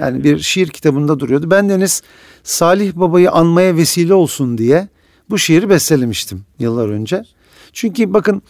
[0.00, 1.50] Yani bir şiir kitabında duruyordu.
[1.50, 2.02] Ben deniz
[2.44, 4.88] Salih Baba'yı anmaya vesile olsun diye
[5.30, 7.24] bu şiiri bestelemiştim yıllar önce.
[7.72, 8.42] Çünkü bakın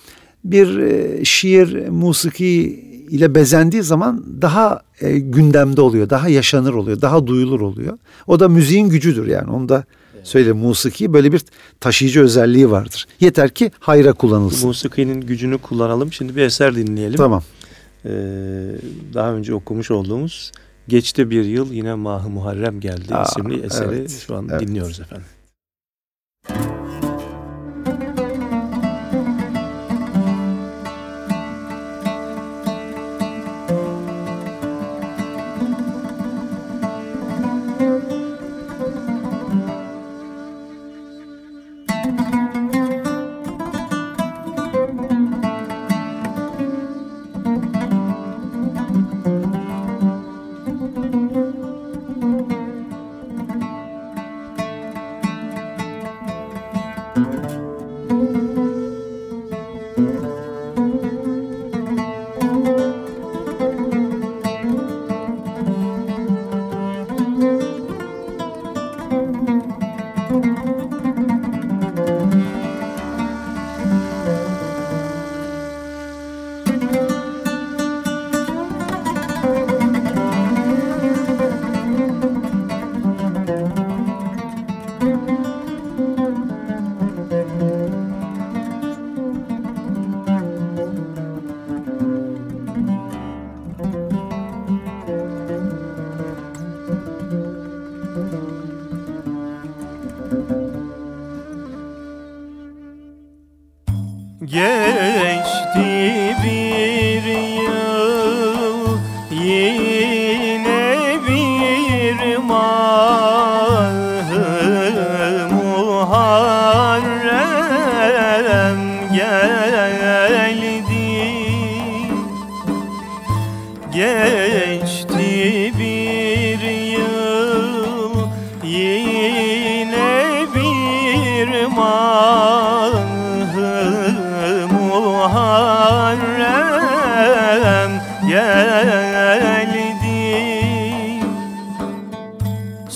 [0.51, 7.27] bir e, şiir, musiki ile bezendiği zaman daha e, gündemde oluyor, daha yaşanır oluyor, daha
[7.27, 7.99] duyulur oluyor.
[8.27, 9.51] O da müziğin gücüdür yani.
[9.51, 9.85] Onu da
[10.23, 11.43] söyle musiki böyle bir
[11.81, 13.07] taşıyıcı özelliği vardır.
[13.21, 14.69] Yeter ki hayra kullanılsın.
[14.69, 16.13] Musikinin gücünü kullanalım.
[16.13, 17.17] Şimdi bir eser dinleyelim.
[17.17, 17.43] Tamam.
[18.05, 18.11] Ee,
[19.15, 20.53] daha önce okumuş olduğumuz
[20.89, 24.61] Geçti bir yıl yine Mah-ı Muharrem geldi Aa, isimli eseri evet, şu an evet.
[24.61, 25.27] dinliyoruz efendim.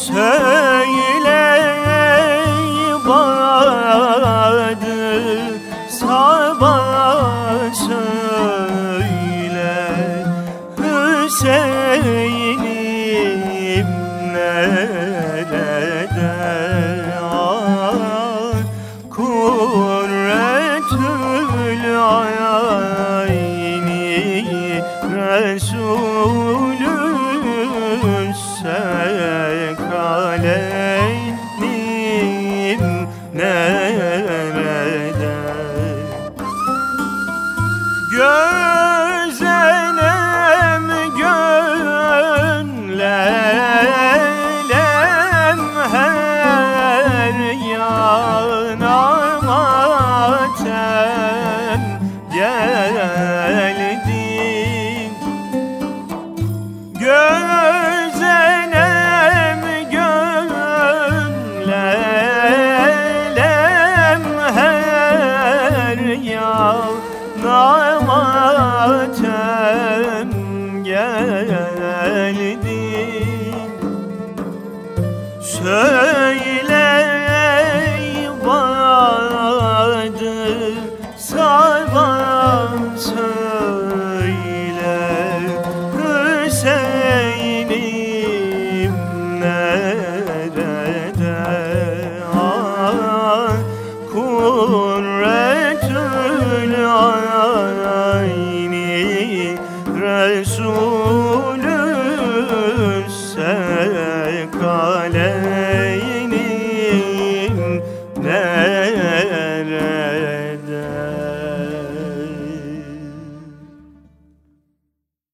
[0.09, 0.70] Ya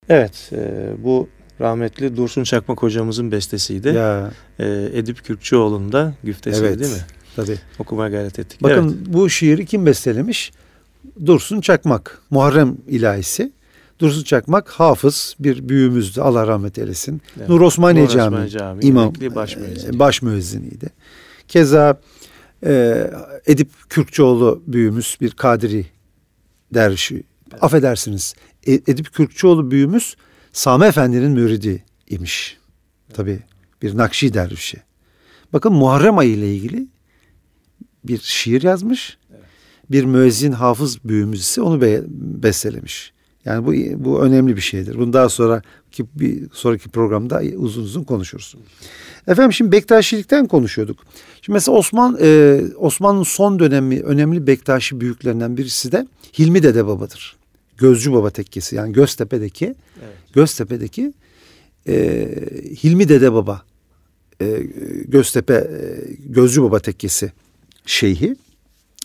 [0.08, 1.28] Evet, e, bu
[1.60, 3.88] rahmetli Dursun Çakmak hocamızın bestesiydi.
[3.88, 4.30] Ya.
[4.58, 7.00] E, Edip Kürkçüoğlu'nun da güftesiydi evet, değil mi?
[7.36, 7.58] Tabii.
[7.78, 8.62] Okumaya gayret ettik.
[8.62, 9.14] Bakın evet.
[9.14, 10.52] bu şiiri kim bestelemiş?
[11.26, 13.52] Dursun Çakmak, Muharrem ilahisi.
[13.98, 16.20] Dursun Çakmak hafız bir büyüğümüzdü.
[16.20, 17.22] Allah rahmet eylesin.
[17.38, 17.48] Evet.
[17.48, 19.98] Nur Osmaniye Nur Camii, Camii imam baş, müezzini.
[19.98, 20.86] baş müezziniydi.
[21.48, 22.00] Keza
[22.66, 23.10] e,
[23.46, 25.86] Edip Kürkçoğlu büyüğümüz bir Kadiri
[26.74, 27.14] dervişi.
[27.52, 27.64] Evet.
[27.64, 28.34] Affedersiniz.
[28.66, 30.16] E, Edip Kürkçoğlu büyüğümüz
[30.52, 32.58] Sami Efendi'nin müridi imiş.
[33.12, 33.38] Tabi
[33.82, 34.82] bir Nakşi dervişi.
[35.52, 36.88] Bakın Muharrem ayı ile ilgili
[38.04, 39.18] bir şiir yazmış.
[39.90, 43.12] Bir müezzin hafız büyüğümüz ise onu be bestelemiş.
[43.44, 44.98] Yani bu bu önemli bir şeydir.
[44.98, 48.54] Bunu daha sonra ki bir sonraki programda uzun uzun konuşuruz.
[49.26, 50.98] Efendim şimdi Bektaşilikten konuşuyorduk.
[51.42, 56.06] Şimdi mesela Osman e, Osmanlı'nın son dönemi önemli Bektaşi büyüklerinden birisi de
[56.38, 57.36] Hilmi Dede Baba'dır.
[57.78, 60.16] Gözcü Baba tekkesi yani Göztepe'deki evet.
[60.32, 61.12] Göztepe'deki
[61.88, 61.94] e,
[62.84, 63.62] Hilmi Dede Baba
[64.40, 64.46] e,
[65.08, 67.32] Göztepe e, Gözcü Baba tekkesi
[67.86, 68.36] şeyhi.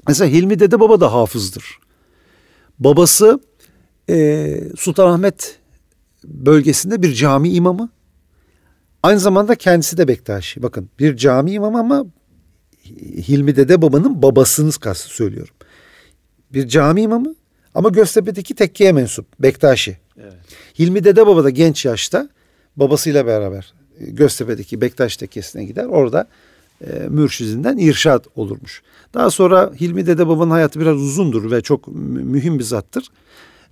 [0.08, 1.80] Mesela Hilmi Dede Baba da hafızdır.
[2.80, 3.40] Babası
[4.10, 5.60] e, Sultanahmet
[6.24, 7.90] bölgesinde bir cami imamı.
[9.04, 10.64] Aynı zamanda kendisi de Bektaşi.
[10.64, 12.06] Bakın bir cami imamı ama
[13.28, 15.54] Hilmi Dede Baba'nın babasını kastı söylüyorum.
[16.54, 17.36] Bir cami imamı
[17.76, 19.98] ama Göztepe'deki tekkeye mensup Bektaşi.
[20.22, 20.34] Evet.
[20.80, 22.30] Hilmi Dede Baba da genç yaşta
[22.76, 25.86] babasıyla beraber Göztepe'deki Bektaş tekkesine gider.
[25.86, 26.28] Orada
[26.88, 28.82] e, mürşizinden irşad olurmuş.
[29.14, 33.08] Daha sonra Hilmi Dede Baba'nın hayatı biraz uzundur ve çok mühim bir zattır.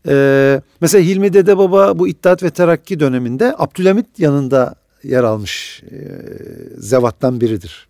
[0.08, 5.98] Ee, mesela Hilmi Dede Baba bu İttihat ve Terakki döneminde Abdülhamit yanında yer almış e,
[6.78, 7.88] zevattan biridir.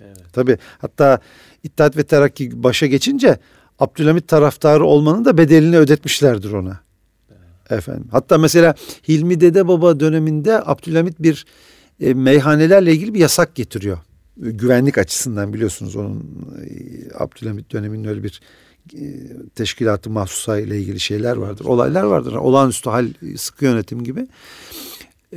[0.00, 0.20] Evet.
[0.32, 1.18] Tabi hatta
[1.62, 3.38] İttihat ve Terakki başa geçince
[3.78, 6.80] Abdülhamit taraftarı olmanın da bedelini ödetmişlerdir ona.
[7.70, 8.06] Efendim.
[8.10, 8.74] Hatta mesela
[9.08, 11.46] Hilmi Dede Baba döneminde Abdülhamit bir
[12.00, 13.98] e, meyhanelerle ilgili bir yasak getiriyor.
[14.36, 16.74] Güvenlik açısından biliyorsunuz onun e,
[17.18, 18.40] Abdülhamit döneminin öyle bir
[18.94, 19.02] e,
[19.54, 21.64] teşkilatı mahsusa ile ilgili şeyler vardır.
[21.64, 22.32] Olaylar vardır.
[22.32, 24.26] Olağanüstü hal sıkı yönetim gibi.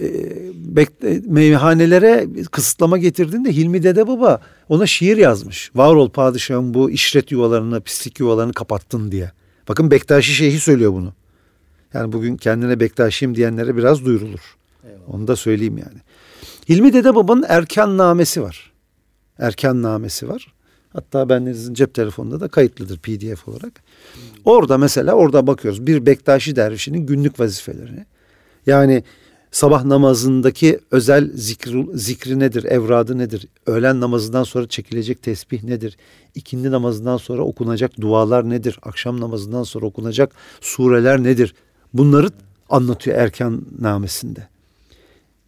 [0.02, 5.72] E, meyhanelere kısıtlama getirdiğinde Hilmi Dede Baba ona şiir yazmış.
[5.76, 9.32] Var ol padişahım bu işret yuvalarını, pislik yuvalarını kapattın diye.
[9.68, 11.14] Bakın Bektaşi Şeyhi söylüyor bunu.
[11.94, 14.58] Yani bugün kendine Bektaşiyim diyenlere biraz duyurulur.
[14.84, 15.14] Eyvallah.
[15.14, 16.00] Onu da söyleyeyim yani.
[16.70, 18.72] Hilmi Dede Baba'nın erkan namesi var.
[19.40, 20.54] Erkan namesi var.
[20.94, 23.84] Hatta bendenizin cep telefonunda da kayıtlıdır PDF olarak.
[24.46, 28.06] Orada mesela orada bakıyoruz bir Bektaşi dervişinin günlük vazifelerini.
[28.66, 29.04] Yani
[29.52, 33.48] sabah namazındaki özel zikri, zikri nedir, evradı nedir?
[33.66, 35.98] Öğlen namazından sonra çekilecek tesbih nedir?
[36.36, 38.80] İkindi namazından sonra okunacak dualar nedir?
[38.84, 40.32] Akşam namazından sonra okunacak
[40.62, 41.54] sureler nedir?
[41.94, 42.30] Bunları
[42.70, 44.48] anlatıyor erken namesinde.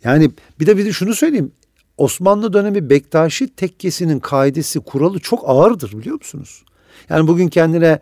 [0.04, 1.52] Yani bir de bir de şunu söyleyeyim.
[1.98, 6.64] Osmanlı dönemi Bektaşi tekkesinin kaidesi, kuralı çok ağırdır biliyor musunuz?
[7.10, 8.00] Yani bugün kendine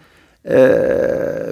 [0.50, 0.58] e,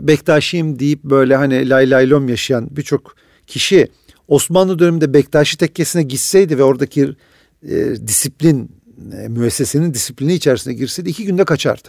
[0.02, 3.16] Bektaşiyim deyip böyle hani lay lay lom yaşayan birçok
[3.48, 3.88] kişi
[4.28, 7.16] Osmanlı döneminde Bektaşi tekkesine gitseydi ve oradaki
[7.64, 8.72] e, disiplin,
[9.14, 11.88] e, müessesenin disiplini içerisine girseydi iki günde kaçardı.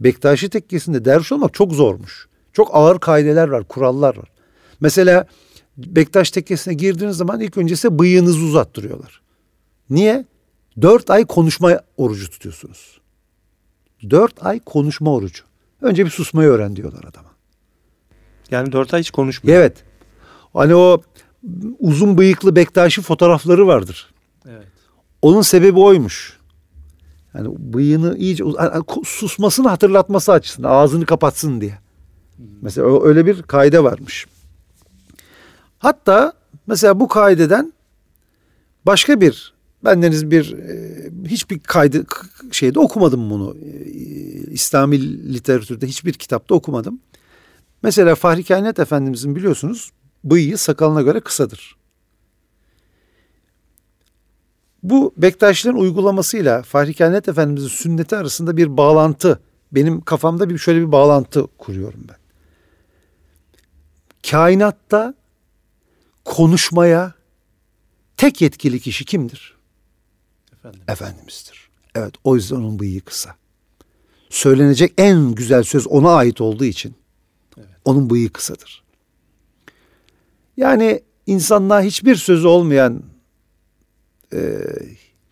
[0.00, 2.28] Bektaşi tekkesinde derviş olmak çok zormuş.
[2.52, 4.28] Çok ağır kaideler var, kurallar var.
[4.80, 5.26] Mesela
[5.76, 9.22] Bektaş tekkesine girdiğiniz zaman ilk önce size bıyığınızı uzattırıyorlar.
[9.90, 10.24] Niye?
[10.82, 13.00] Dört ay konuşma orucu tutuyorsunuz.
[14.10, 15.44] Dört ay konuşma orucu.
[15.82, 17.30] Önce bir susmayı öğren diyorlar adama.
[18.50, 19.58] Yani dört ay hiç konuşmuyor.
[19.58, 19.84] Evet.
[20.52, 21.02] Hani o
[21.78, 24.14] uzun bıyıklı Bektaşi fotoğrafları vardır.
[24.48, 24.66] Evet.
[25.22, 26.38] Onun sebebi oymuş.
[27.34, 28.44] Yani bıyığını iyice
[29.04, 31.78] susmasını hatırlatması açısından ağzını kapatsın diye.
[32.36, 32.46] Hmm.
[32.62, 34.26] Mesela öyle bir kaide varmış.
[35.78, 36.32] Hatta
[36.66, 37.72] mesela bu kaideden
[38.86, 39.54] başka bir
[39.84, 42.04] bendeniz bir e, hiçbir kaydı
[42.52, 43.56] şeyde okumadım bunu.
[43.56, 43.70] E,
[44.50, 45.00] İslami
[45.34, 47.00] literatürde hiçbir kitapta okumadım.
[47.82, 49.90] Mesela Fahri Kainat Efendimizin biliyorsunuz
[50.24, 51.76] bıyığı sakalına göre kısadır.
[54.82, 59.40] Bu Bektaşilerin uygulamasıyla Fahri Kainat Efendimizin sünneti arasında bir bağlantı,
[59.72, 62.16] benim kafamda bir şöyle bir bağlantı kuruyorum ben.
[64.30, 65.14] Kainatta
[66.24, 67.14] konuşmaya
[68.16, 69.56] tek yetkili kişi kimdir?
[70.52, 70.80] Efendim.
[70.88, 71.68] Efendimiz'dir.
[71.94, 73.34] Evet o yüzden onun bıyığı kısa.
[74.30, 76.94] söylenecek en güzel söz ona ait olduğu için
[77.58, 77.68] evet.
[77.84, 78.85] onun bıyığı kısadır.
[80.56, 83.02] Yani insanlığa hiçbir sözü olmayan
[84.32, 84.58] e,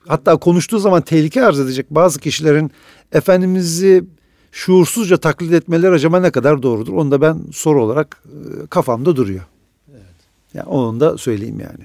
[0.06, 2.70] hatta konuştuğu zaman tehlike arz edecek bazı kişilerin
[3.12, 4.04] Efendimiz'i
[4.52, 6.92] şuursuzca taklit etmeleri acaba ne kadar doğrudur?
[6.92, 9.44] Onu da ben soru olarak e, kafamda duruyor.
[9.90, 10.02] Evet.
[10.54, 11.84] Yani onu da söyleyeyim yani.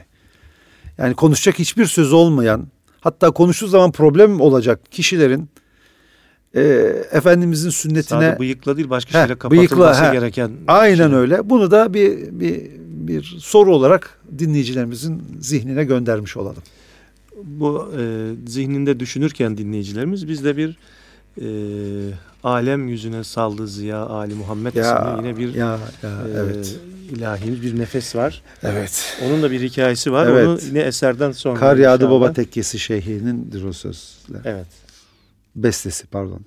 [0.98, 2.68] Yani konuşacak hiçbir söz olmayan
[3.02, 5.50] hatta konuştuğu zaman problem olacak kişilerin
[6.56, 6.62] e,
[7.12, 11.18] Efendimizin sünnetine Sadece bıyıkla değil başka şeyle kapatılması bıyıkla, gereken Aynen şey.
[11.18, 11.50] öyle.
[11.50, 12.72] Bunu da bir, bir
[13.08, 16.64] bir soru olarak dinleyicilerimizin zihnine göndermiş olalım.
[17.44, 20.78] Bu e, zihninde düşünürken dinleyicilerimiz biz de bir
[21.42, 21.48] e,
[22.44, 26.80] alem yüzüne saldı ziya Ali Muhammed ya, isimli yine bir ya, ya, e, evet.
[27.12, 28.42] ilahi bir nefes var.
[28.64, 29.18] Evet.
[29.26, 30.28] Onun da bir hikayesi var.
[30.28, 30.48] Evet.
[30.48, 31.60] Onu yine eserden sonra.
[31.60, 34.42] Kar yağdı baba tekkesi şeyhinindir o sözler.
[34.46, 34.68] Evet.
[35.56, 36.42] Bestesi pardon.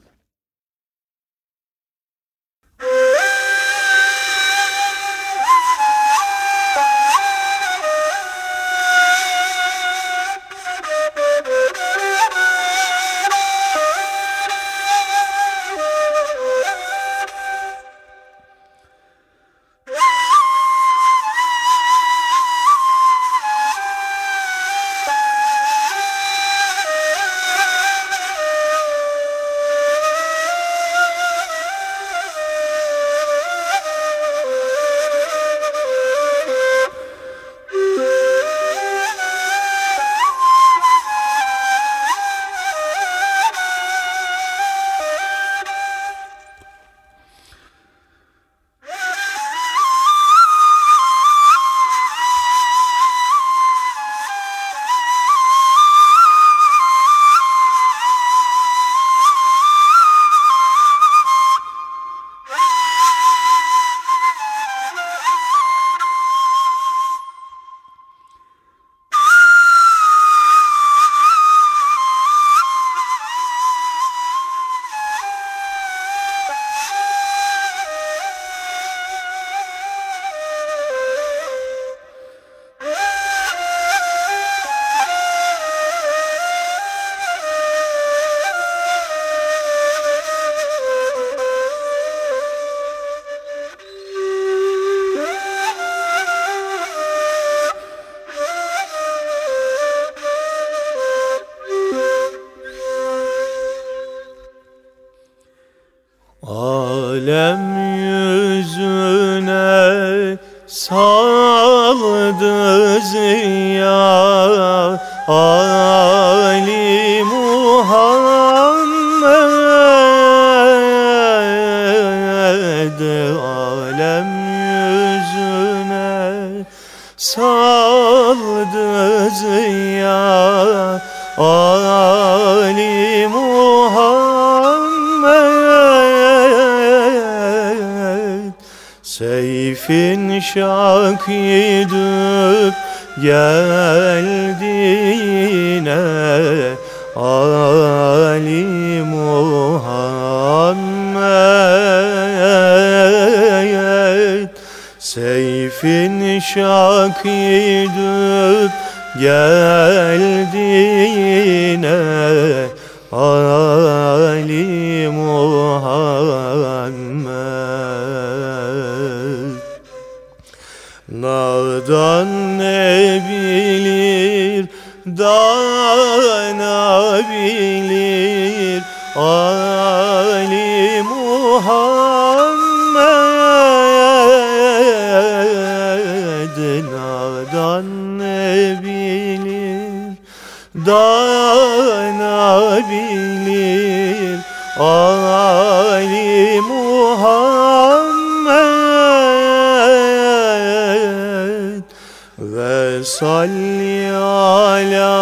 [203.05, 205.15] Salli ala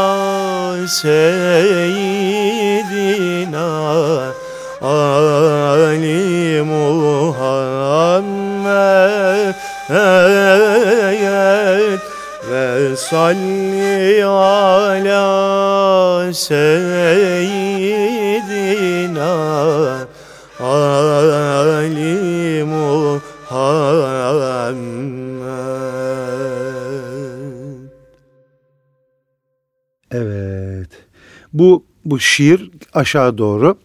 [0.88, 2.00] seyyidina
[4.80, 7.90] Ali Muhammed
[12.50, 15.28] ve salli ala
[16.32, 17.70] seyyidina
[31.52, 33.78] Bu bu şiir aşağı doğru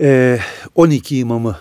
[0.00, 0.38] e,
[0.74, 1.56] 12 imamı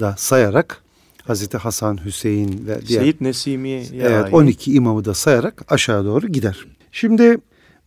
[0.00, 0.82] da sayarak
[1.24, 4.34] Hazreti Hasan, Hüseyin ve diğer Seyit Nesimi'ye evet, ait.
[4.34, 6.66] 12 imamı da sayarak aşağı doğru gider.
[6.92, 7.38] Şimdi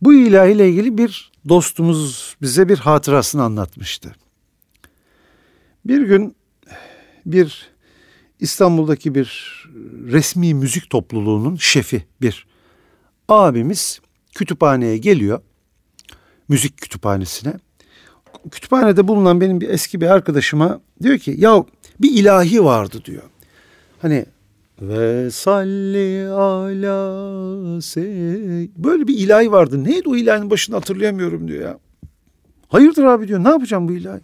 [0.02, 4.14] bu ilahiyle ilgili bir dostumuz bize bir hatırasını anlatmıştı.
[5.84, 6.36] Bir gün
[7.26, 7.70] bir
[8.40, 9.54] İstanbul'daki bir
[10.06, 12.46] resmi müzik topluluğunun şefi bir
[13.28, 14.00] abimiz
[14.34, 15.40] kütüphaneye geliyor.
[16.48, 17.52] Müzik kütüphanesine.
[18.50, 21.64] Kütüphanede bulunan benim bir eski bir arkadaşıma diyor ki ya
[22.00, 23.22] bir ilahi vardı diyor.
[24.02, 24.26] Hani
[24.82, 28.70] ve salli ala sey.
[28.76, 29.84] Böyle bir ilahi vardı.
[29.84, 31.78] Neydi o ilahinin başını hatırlayamıyorum diyor ya.
[32.68, 33.44] Hayırdır abi diyor.
[33.44, 34.20] Ne yapacağım bu ilahi?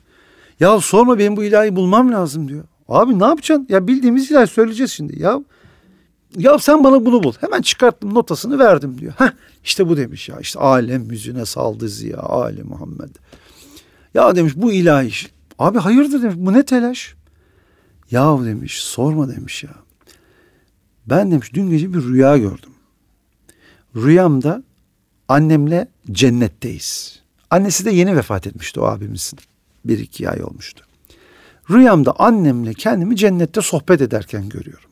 [0.61, 2.65] Ya sorma benim bu ilahi bulmam lazım diyor.
[2.89, 3.67] Abi ne yapacaksın?
[3.69, 5.23] Ya bildiğimiz ilahi söyleyeceğiz şimdi.
[5.23, 5.41] Ya
[6.37, 7.33] ya sen bana bunu bul.
[7.41, 9.13] Hemen çıkarttım notasını verdim diyor.
[9.19, 9.33] Heh,
[9.65, 10.41] işte bu demiş ya.
[10.41, 12.19] İşte alem yüzüne saldı ziya.
[12.19, 13.11] Ale Muhammed.
[14.15, 15.11] Ya demiş bu ilahi.
[15.59, 16.37] Abi hayırdır demiş.
[16.39, 17.15] Bu ne telaş?
[18.11, 19.71] Ya demiş sorma demiş ya.
[21.07, 22.71] Ben demiş dün gece bir rüya gördüm.
[23.97, 24.63] Rüyamda
[25.29, 27.21] annemle cennetteyiz.
[27.51, 29.39] Annesi de yeni vefat etmişti o abimizin.
[29.85, 30.85] Bir iki ay olmuştu.
[31.71, 34.90] Rüyamda annemle kendimi cennette sohbet ederken görüyorum.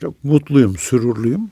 [0.00, 1.50] Çok mutluyum, sürurluyum.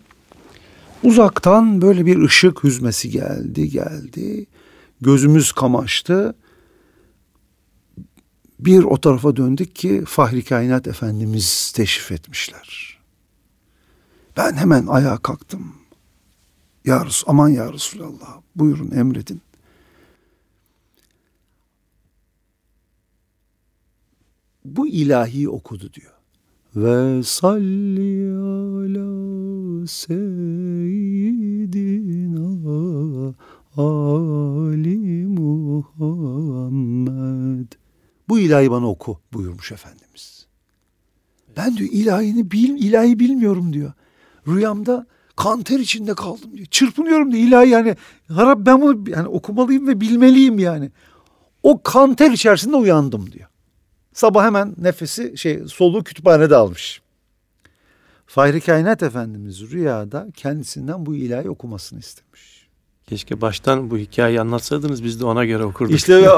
[1.02, 4.46] Uzaktan böyle bir ışık hüzmesi geldi, geldi.
[5.00, 6.34] Gözümüz kamaştı.
[8.60, 12.98] Bir o tarafa döndük ki Fahri Kainat Efendimiz teşrif etmişler.
[14.36, 15.74] Ben hemen ayağa kalktım.
[16.84, 19.42] Ya Resul, aman ya Resulallah buyurun emredin.
[24.64, 26.15] Bu ilahi okudu diyor.
[26.76, 29.06] Ve salli ala
[29.86, 30.44] seyyidina
[33.76, 36.56] Ali Muhammed.
[38.28, 40.46] Bu ilahi bana oku buyurmuş Efendimiz.
[41.56, 43.92] Ben diyor ilahini bil, ilahi bilmiyorum diyor.
[44.48, 45.06] Rüyamda
[45.36, 46.66] kanter içinde kaldım diyor.
[46.66, 47.96] Çırpınıyorum diyor ilahi yani.
[48.28, 50.90] Harap ben bunu yani okumalıyım ve bilmeliyim yani.
[51.62, 53.48] O kanter içerisinde uyandım diyor.
[54.16, 57.02] Sabah hemen nefesi şey soluğu kütüphanede almış.
[58.26, 62.68] Fahri Kainat Efendimiz rüyada kendisinden bu ilahi okumasını istemiş.
[63.06, 65.94] Keşke baştan bu hikayeyi anlatsaydınız biz de ona göre okurduk.
[65.94, 66.12] İşte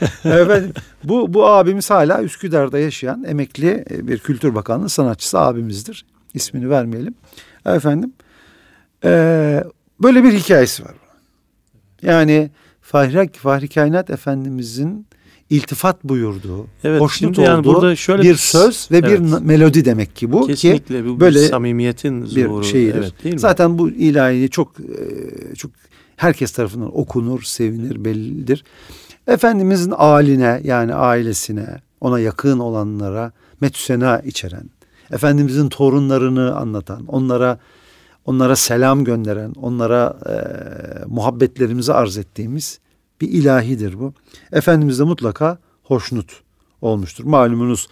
[0.24, 0.72] efendim,
[1.04, 6.06] bu, bu abimiz hala Üsküdar'da yaşayan emekli bir Kültür Bakanlığı sanatçısı abimizdir.
[6.34, 7.14] İsmini vermeyelim.
[7.66, 8.12] Efendim
[9.04, 9.64] e,
[10.02, 10.94] böyle bir hikayesi var.
[12.02, 15.07] Yani Fahri, Fahri Kainat Efendimizin
[15.50, 19.10] iltifat buyurduğu, evet, hoşnut yani olduğu burada şöyle bir söz ve evet.
[19.10, 20.46] bir melodi demek ki bu.
[20.46, 22.60] Kesinlikle ki bu böyle bir samimiyetin zuhuru.
[22.60, 22.98] bir şeydir.
[22.98, 23.40] Evet, değil mi?
[23.40, 24.72] Zaten bu ilahi çok
[25.56, 25.70] çok
[26.16, 28.64] herkes tarafından okunur, sevinir, bellidir.
[29.26, 31.66] Efendimizin aline yani ailesine,
[32.00, 34.70] ona yakın olanlara metüsena içeren,
[35.10, 37.58] Efendimizin torunlarını anlatan, onlara
[38.26, 40.34] onlara selam gönderen, onlara e,
[41.06, 42.78] muhabbetlerimizi arz ettiğimiz
[43.20, 44.12] bir ilahidir bu.
[44.52, 46.40] Efendimiz de mutlaka hoşnut
[46.80, 47.24] olmuştur.
[47.24, 47.88] Malumunuz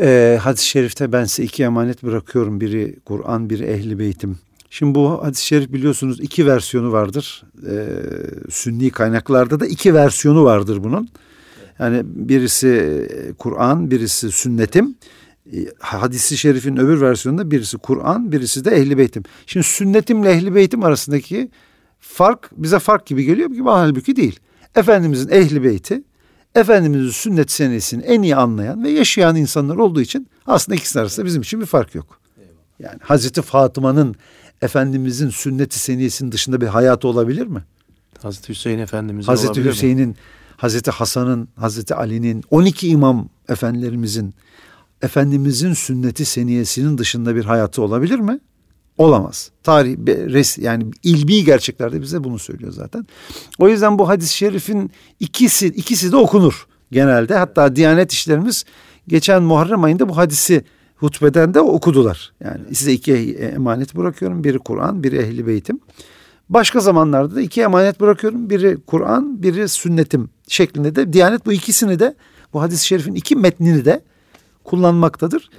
[0.00, 2.60] e, hadis-i şerifte ben size iki emanet bırakıyorum.
[2.60, 4.38] Biri Kur'an, biri ehli beytim.
[4.70, 7.44] Şimdi bu hadis-i şerif biliyorsunuz iki versiyonu vardır.
[7.70, 7.74] E,
[8.50, 11.08] sünni kaynaklarda da iki versiyonu vardır bunun.
[11.78, 13.08] Yani birisi
[13.38, 14.94] Kur'an, birisi sünnetim.
[15.78, 19.22] Hadisi şerifin öbür versiyonunda birisi Kur'an, birisi de ehli beytim.
[19.46, 21.50] Şimdi sünnetimle ehli beytim arasındaki
[22.08, 24.40] fark bize fark gibi geliyor ki halbuki değil.
[24.74, 26.02] Efendimizin ehli beyti,
[26.54, 31.42] Efendimizin sünnet senesini en iyi anlayan ve yaşayan insanlar olduğu için aslında ikisi arasında bizim
[31.42, 32.20] için bir fark yok.
[32.78, 34.14] Yani Hazreti Fatıma'nın
[34.62, 37.64] Efendimizin sünneti senesinin dışında bir hayatı olabilir mi?
[38.22, 40.16] Hazreti Hüseyin Efendimizin Hazreti Hüseyin'in,
[40.56, 44.34] Hazreti Hasan'ın, Hazreti Ali'nin, 12 imam efendilerimizin
[45.02, 48.40] Efendimizin sünneti seniyesinin dışında bir hayatı olabilir mi?
[48.98, 49.50] Olamaz.
[49.62, 53.06] Tarih res, yani ilmi gerçeklerde bize bunu söylüyor zaten.
[53.58, 54.90] O yüzden bu hadis-i şerifin
[55.20, 57.34] ikisi ikisi de okunur genelde.
[57.34, 58.64] Hatta Diyanet işlerimiz
[59.08, 60.64] geçen Muharrem ayında bu hadisi
[60.96, 62.32] hutbeden de okudular.
[62.44, 64.44] Yani size iki emanet bırakıyorum.
[64.44, 65.80] Biri Kur'an, biri Ehli Beytim.
[66.48, 68.50] Başka zamanlarda da iki emanet bırakıyorum.
[68.50, 72.14] Biri Kur'an, biri sünnetim şeklinde de Diyanet bu ikisini de
[72.52, 74.00] bu hadis-i şerifin iki metnini de
[74.64, 75.50] kullanmaktadır.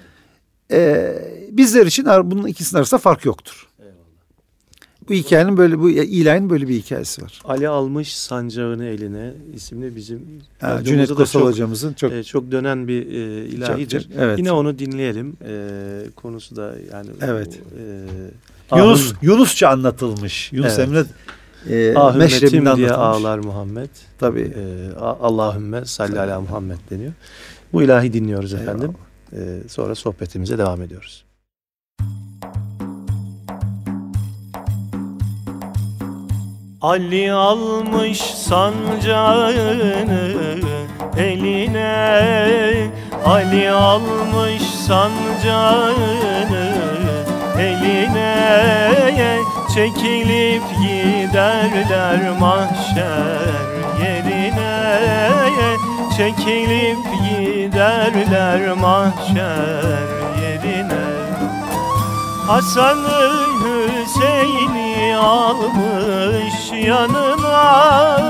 [0.72, 3.68] Ee, bizler için bunun ikisinin arasında fark yoktur.
[3.80, 3.95] Eyvallah.
[5.09, 7.41] Bu hikayenin böyle bu ilahin böyle bir hikayesi var.
[7.45, 10.22] Ali almış sancağını eline isimli bizim
[10.61, 14.01] ha, Cüneyt Kosal hocamızın çok e, çok dönen bir e, ilahidir.
[14.01, 14.39] Çok, evet.
[14.39, 15.38] Yine onu dinleyelim.
[15.47, 15.70] E,
[16.15, 17.59] konusu da yani Evet.
[18.72, 20.53] e, Yunus ahın, Yunusça anlatılmış.
[20.53, 20.88] Yunus evet.
[20.89, 21.05] Emre
[21.70, 23.89] e, Ahümmetim diye ağlar Muhammed.
[24.20, 24.53] Tabii.
[24.57, 27.13] E, Allahümme salli ala Muhammed deniyor.
[27.74, 28.91] Bu ilahi dinliyoruz efendim.
[28.91, 29.07] E,
[29.67, 31.25] sonra sohbetimize devam ediyoruz.
[36.82, 39.55] Ali almış sancağını
[41.17, 42.91] eline.
[43.25, 45.97] Ali almış sancağını
[47.59, 48.38] eline.
[49.75, 53.47] Çekilip giderler mahşer
[54.01, 54.99] yerine.
[56.17, 57.36] Çekilip giderler
[58.82, 60.07] mahşer
[60.41, 61.07] yerine.
[62.47, 63.32] Hasan'ı
[63.63, 68.21] Hüseyin'i almış yanına.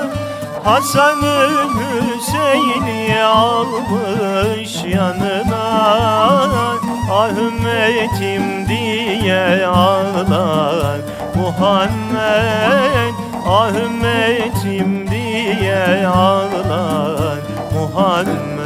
[0.64, 5.68] Hasan'ı Hüseyin'i almış yanına.
[7.12, 11.00] Ah ümmetim diye ağlar
[11.36, 13.14] Muhammed.
[13.48, 17.40] Ah ümmetim diye ağlar
[17.74, 18.57] Muhammed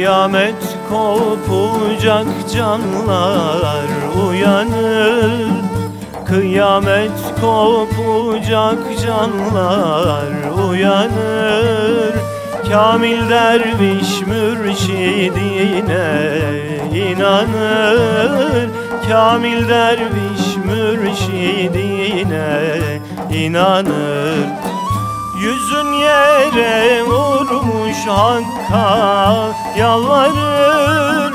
[0.00, 3.88] Kıyamet kopacak canlar
[4.28, 5.50] uyanır.
[6.26, 10.30] Kıyamet kopacak canlar
[10.68, 12.14] uyanır.
[12.70, 16.08] Kamil derviş mürşidine
[16.94, 18.68] inanır.
[19.08, 22.40] Kamil derviş mürşidine
[23.34, 24.69] inanır
[25.40, 31.34] Yüzün yere vurmuş Hakk'a yalvarır.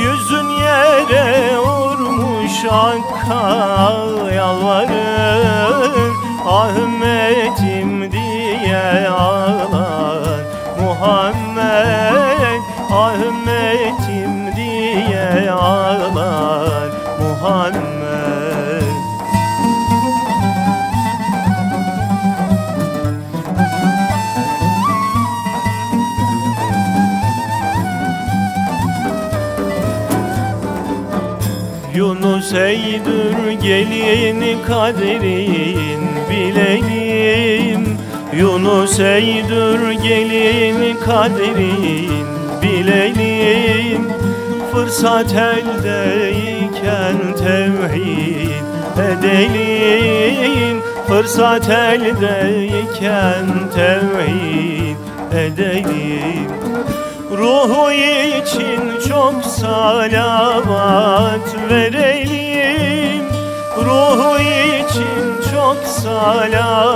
[0.00, 3.92] Yüzün yere vurmuş Hakk'a
[4.34, 6.12] yalvarır.
[6.46, 9.71] Ah ümmetim diye ağlar
[32.52, 36.00] Yunus eydür gelini kaderin
[36.30, 37.98] bilelim
[38.36, 42.26] Yunus eydür gelini kaderin
[42.62, 44.08] bilelim
[44.72, 48.64] Fırsat eldeyken tevhid
[48.98, 50.82] edelim.
[51.08, 54.96] Fırsat eldeyken tevhid
[55.32, 56.50] edelim.
[57.30, 62.41] Ruhu için çok salavat verelim
[64.42, 66.92] için çok salavat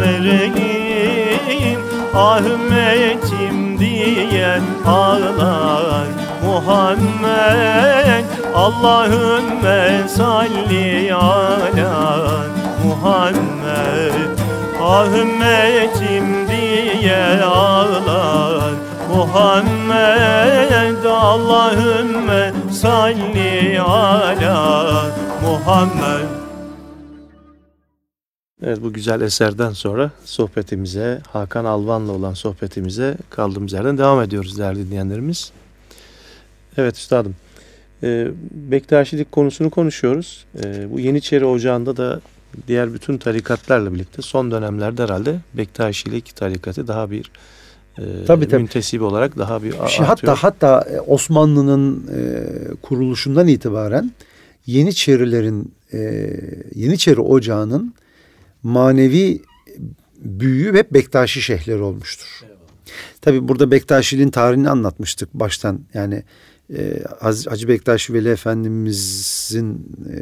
[0.00, 1.80] verelim
[2.14, 6.06] Ah ümmetim diye ağlar
[6.44, 8.24] Muhammed.
[8.54, 12.44] Allahümme salli ala
[12.84, 14.38] Muhammed.
[14.82, 18.72] Ah ümmetim diye ağlar
[19.14, 21.04] Muhammed.
[21.04, 25.02] Allahümme salli ala
[25.50, 26.26] Muhammed
[28.62, 34.86] Evet bu güzel eserden sonra sohbetimize Hakan Alvan'la olan sohbetimize kaldığımız yerden devam ediyoruz değerli
[34.86, 35.52] dinleyenlerimiz.
[36.76, 37.34] Evet üstadım
[38.02, 40.44] e, Bektaşilik konusunu konuşuyoruz.
[40.64, 42.20] E, bu Yeniçeri Ocağı'nda da
[42.68, 47.30] diğer bütün tarikatlarla birlikte son dönemlerde herhalde Bektaşilik tarikatı daha bir
[47.98, 48.62] e, tabii, tabii.
[48.62, 52.42] müntesip olarak daha bir şey, Hatta hatta e, Osmanlı'nın e,
[52.82, 54.10] kuruluşundan itibaren
[54.66, 55.98] Yeniçerilerin e,
[56.74, 57.94] Yeniçeri Ocağı'nın
[58.62, 59.42] manevi
[60.18, 62.44] büyüğü hep Bektaşi şeyhleri olmuştur.
[63.20, 65.80] Tabi burada Bektaşiliğin tarihini anlatmıştık baştan.
[65.94, 66.22] Yani
[66.76, 70.18] e, Hacı Bektaşi Veli Efendimizin e,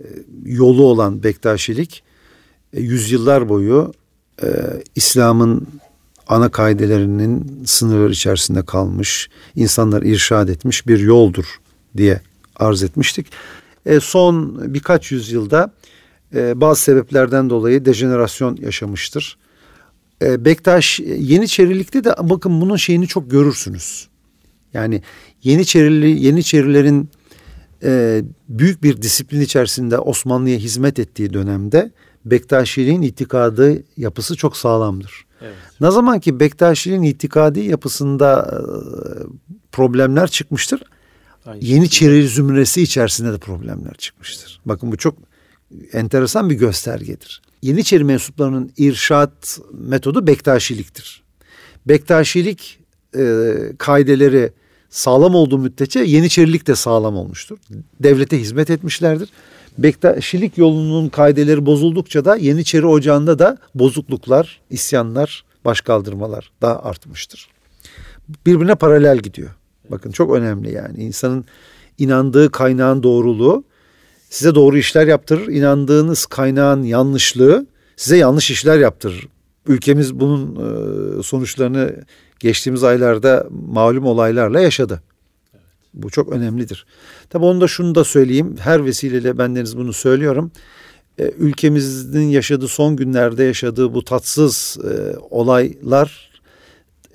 [0.00, 0.06] e,
[0.44, 2.02] yolu olan Bektaşilik
[2.72, 3.92] e, yüzyıllar boyu
[4.42, 4.48] e,
[4.94, 5.68] İslam'ın
[6.28, 11.60] ana kaidelerinin sınırları içerisinde kalmış, insanlar irşad etmiş bir yoldur
[11.96, 12.20] diye
[12.56, 13.26] arz etmiştik.
[13.86, 15.72] E, son birkaç yüzyılda
[16.34, 19.38] e, bazı sebeplerden dolayı dejenerasyon yaşamıştır.
[20.22, 24.08] E, Bektaş Yeniçerilikte de bakın bunun şeyini çok görürsünüz.
[24.74, 25.02] Yani
[25.42, 27.10] Yeniçerili Yeniçerilerin
[27.82, 31.90] e, büyük bir disiplin içerisinde Osmanlı'ya hizmet ettiği dönemde
[32.24, 35.26] Bektaşiliğin itikadı yapısı çok sağlamdır.
[35.42, 35.54] Evet.
[35.80, 38.60] Ne zaman ki Bektaşiliğin itikadi yapısında e,
[39.72, 40.82] problemler çıkmıştır.
[41.46, 44.60] Aynı Yeniçeri zümresi içerisinde de problemler çıkmıştır.
[44.66, 45.14] Bakın bu çok
[45.92, 47.42] enteresan bir göstergedir.
[47.62, 51.22] Yeniçeri mensuplarının irşat metodu Bektaşiliktir.
[51.86, 52.78] Bektaşilik
[53.18, 54.52] e, kaideleri
[54.90, 57.58] sağlam olduğu müddetçe Yeniçerilik de sağlam olmuştur.
[58.00, 59.28] Devlete hizmet etmişlerdir.
[59.78, 67.48] Bektaşilik yolunun kaideleri bozuldukça da Yeniçeri Ocağı'nda da bozukluklar, isyanlar, başkaldırmalar daha artmıştır.
[68.46, 69.50] Birbirine paralel gidiyor.
[69.90, 70.98] Bakın çok önemli yani.
[70.98, 71.44] insanın
[71.98, 73.64] inandığı kaynağın doğruluğu
[74.30, 75.46] size doğru işler yaptırır.
[75.46, 77.66] İnandığınız kaynağın yanlışlığı
[77.96, 79.28] size yanlış işler yaptırır.
[79.66, 82.04] Ülkemiz bunun e, sonuçlarını
[82.40, 85.02] geçtiğimiz aylarda malum olaylarla yaşadı.
[85.94, 86.86] Bu çok önemlidir.
[87.30, 88.56] Tabi onu da şunu da söyleyeyim.
[88.58, 90.50] Her vesileyle bendeniz bunu söylüyorum.
[91.18, 94.78] E, ülkemizin yaşadığı son günlerde yaşadığı bu tatsız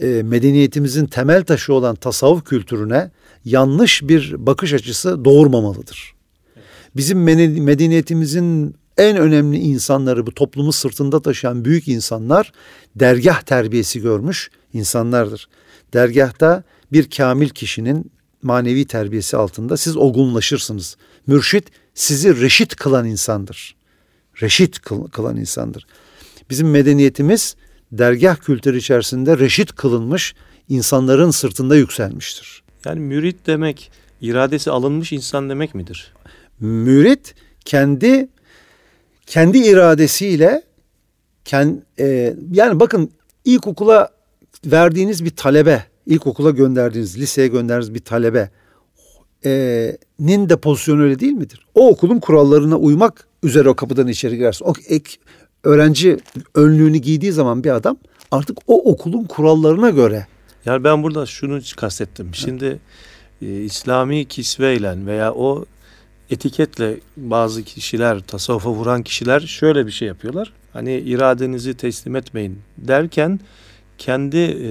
[0.01, 3.11] e, medeniyetimizin temel taşı olan tasavvuf kültürüne
[3.45, 6.13] yanlış bir bakış açısı doğurmamalıdır.
[6.95, 7.23] Bizim
[7.63, 12.51] medeniyetimizin en önemli insanları bu toplumu sırtında taşıyan büyük insanlar
[12.95, 15.49] dergah terbiyesi görmüş insanlardır.
[15.93, 18.11] Dergahta bir kamil kişinin
[18.43, 20.97] manevi terbiyesi altında siz olgunlaşırsınız.
[21.27, 23.75] Mürşit sizi reşit kılan insandır.
[24.41, 24.79] Reşit
[25.11, 25.87] kılan insandır.
[26.49, 27.55] Bizim medeniyetimiz
[27.91, 30.35] dergah kültürü içerisinde reşit kılınmış
[30.69, 32.63] insanların sırtında yükselmiştir.
[32.85, 36.13] Yani mürit demek iradesi alınmış insan demek midir?
[36.59, 37.35] Mürit
[37.65, 38.29] kendi
[39.25, 40.61] kendi iradesiyle
[41.45, 43.11] kend, e, yani bakın
[43.45, 44.09] ilkokula
[44.65, 48.49] verdiğiniz bir talebe, ilkokula gönderdiğiniz, liseye gönderdiğiniz bir talebe
[49.45, 51.65] e, nin de pozisyonu öyle değil midir?
[51.75, 54.65] O okulun kurallarına uymak üzere o kapıdan içeri girersin.
[54.65, 55.11] O ek,
[55.63, 56.17] öğrenci
[56.55, 57.97] önlüğünü giydiği zaman bir adam
[58.31, 60.27] artık o okulun kurallarına göre.
[60.65, 62.29] Yani ben burada şunu kastettim.
[62.33, 62.79] Şimdi
[63.41, 65.65] e, İslami kisveyle veya o
[66.29, 70.53] etiketle bazı kişiler, tasavvufa vuran kişiler şöyle bir şey yapıyorlar.
[70.73, 73.39] Hani iradenizi teslim etmeyin derken
[73.97, 74.69] kendi e,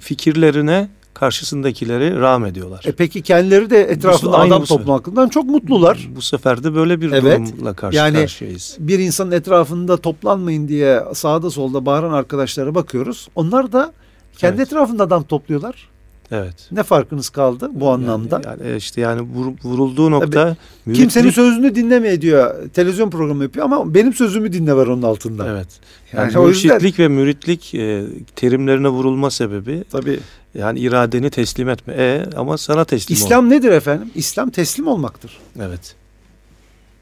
[0.00, 0.88] fikirlerine
[1.20, 2.84] karşısındakileri rağm ediyorlar.
[2.84, 6.08] E peki kendileri de etrafında adam toplamaktan çok mutlular.
[6.16, 8.76] Bu sefer de böyle bir evet, durumla karşı yani karşıyayız.
[8.78, 13.28] Bir insanın etrafında toplanmayın diye sağda solda bağıran arkadaşlara bakıyoruz.
[13.34, 13.92] Onlar da
[14.36, 14.66] kendi evet.
[14.66, 15.88] etrafında adam topluyorlar.
[16.30, 16.54] Evet.
[16.72, 18.40] Ne farkınız kaldı bu anlamda?
[18.44, 20.56] Yani, yani işte yani vur, vurulduğu nokta Tabii,
[20.86, 21.04] müritlik...
[21.04, 22.68] kimsenin sözünü dinlemeye diyor.
[22.68, 25.48] Televizyon programı yapıyor ama benim sözümü dinle var onun altında.
[25.48, 25.68] Evet.
[26.12, 27.04] Yani, yani mürşitlik yüzden...
[27.04, 28.04] ve müritlik e,
[28.36, 30.20] terimlerine vurulma sebebi tabii
[30.54, 31.94] yani iradeni teslim etme.
[31.94, 33.48] E ama sana teslim İslam ol.
[33.48, 34.10] nedir efendim?
[34.14, 35.38] İslam teslim olmaktır.
[35.60, 35.94] Evet.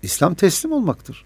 [0.02, 1.24] İslam teslim olmaktır.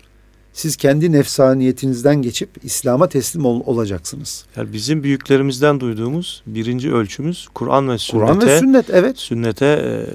[0.60, 4.44] Siz kendi nefsaniyetinizden geçip İslam'a teslim ol, olacaksınız.
[4.56, 8.26] Yani bizim büyüklerimizden duyduğumuz birinci ölçümüz Kur'an ve sünnete.
[8.26, 9.18] Kur'an ve sünnet evet.
[9.18, 10.06] Sünnete e,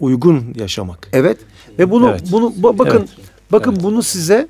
[0.00, 1.08] uygun yaşamak.
[1.12, 1.38] Evet.
[1.78, 2.22] Ve bunu evet.
[2.32, 3.08] bunu bakın evet.
[3.52, 3.82] bakın evet.
[3.82, 4.48] bunu size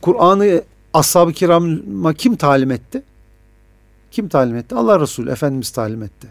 [0.00, 0.62] Kur'an'ı
[0.94, 3.02] ashab-ı kirama kim talim etti?
[4.10, 4.74] Kim talim etti?
[4.74, 6.26] Allah Resulü Efendimiz talim etti.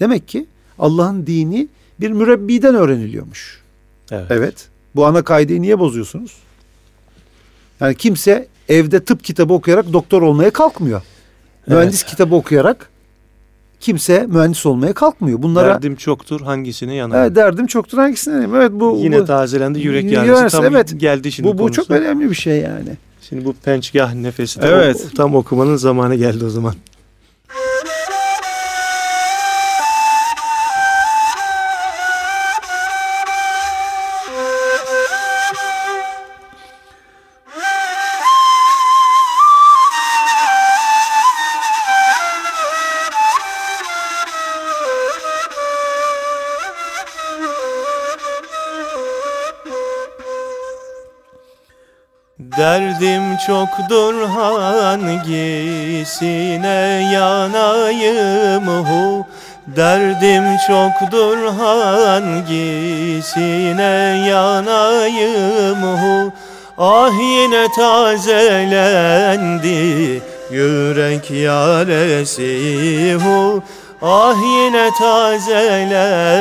[0.00, 0.46] Demek ki
[0.78, 1.68] Allah'ın dini
[2.00, 3.62] bir mürebbiden öğreniliyormuş.
[4.10, 4.26] Evet.
[4.30, 4.68] evet.
[4.96, 6.32] Bu ana kaideyi niye bozuyorsunuz?
[7.82, 11.02] Yani kimse evde tıp kitabı okuyarak doktor olmaya kalkmıyor.
[11.66, 12.10] Mühendis evet.
[12.10, 12.90] kitabı okuyarak
[13.80, 15.42] kimse mühendis olmaya kalkmıyor.
[15.42, 17.22] Bunlara derdim çoktur hangisine yanarım.
[17.22, 18.54] Evet, derdim çoktur hangisine yanarım.
[18.54, 21.74] Evet bu yine bu, tazelendi yürek yanısı tam evet, geldi şimdi Bu bu konusu.
[21.74, 22.96] çok önemli bir şey yani.
[23.28, 25.06] Şimdi bu pençgah nefesi de evet.
[25.12, 26.74] o, tam okumanın zamanı geldi o zaman.
[53.46, 55.10] Çoktur hangisine
[57.12, 59.26] yanayım hu.
[59.66, 62.64] Derdim çoktur hangisine
[64.28, 66.32] yanayım hu.
[66.78, 68.82] Ah yine tazelendi
[70.50, 73.62] yürek yaresi hu.
[74.02, 76.32] Ah yine tazelendi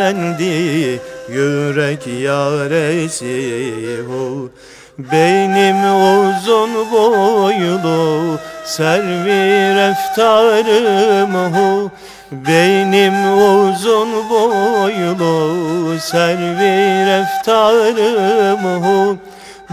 [1.30, 4.50] yürek yaresi hu
[4.98, 11.92] benim uzun boylu servi reftarım hu
[12.32, 19.18] Benim uzun boylu servi reftarım hu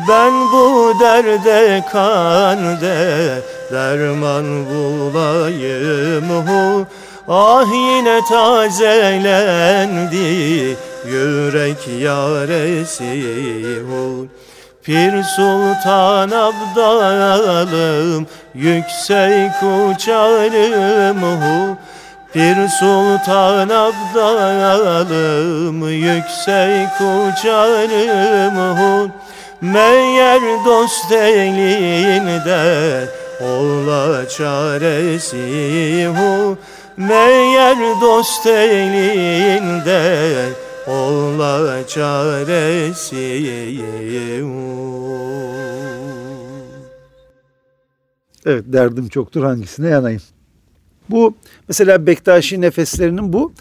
[0.08, 3.42] Ben bu derde kande
[3.72, 6.30] derman bulayım.
[6.46, 6.86] Hu
[7.30, 10.16] Ah yine tazelendi
[11.06, 13.12] yürek yaresi
[13.88, 14.26] hu
[14.88, 21.22] Pir Sultan Abdalım yüksek uçarım.
[21.22, 21.76] Hu
[22.32, 24.28] Pir Sultan Abdalım
[25.88, 28.56] yüksek uçarım.
[28.78, 29.10] Hu
[29.60, 33.04] Meğer dost elinde
[33.40, 36.06] ola çaresi.
[36.06, 36.58] Hu
[36.96, 39.98] Meğer dost elinde
[40.88, 43.16] ola çaresi
[48.46, 50.22] Evet derdim çoktur hangisine yanayım.
[51.10, 51.34] Bu
[51.68, 53.52] mesela Bektaşi nefeslerinin bu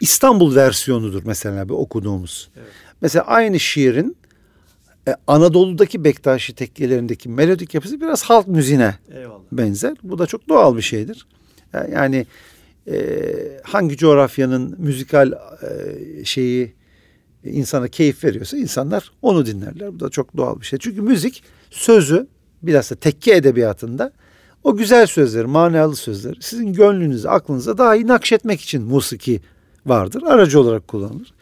[0.00, 2.50] İstanbul versiyonudur mesela bir okuduğumuz.
[2.56, 2.68] Evet.
[3.00, 4.16] Mesela aynı şiirin
[5.08, 9.40] e, Anadolu'daki Bektaşi tekkelerindeki melodik yapısı biraz halk müziğine Eyvallah.
[9.52, 9.96] benzer.
[10.02, 11.26] Bu da çok doğal bir şeydir.
[11.92, 12.26] Yani
[12.90, 16.74] e, hangi coğrafyanın müzikal e, şeyi
[17.44, 19.94] insana keyif veriyorsa insanlar onu dinlerler.
[19.94, 20.78] Bu da çok doğal bir şey.
[20.78, 22.26] Çünkü müzik sözü
[22.62, 24.12] bilhassa tekke edebiyatında
[24.64, 29.40] o güzel sözler, manalı sözler sizin gönlünüze, aklınıza daha iyi nakşetmek için musiki
[29.86, 30.22] vardır.
[30.22, 31.34] Aracı olarak kullanılır.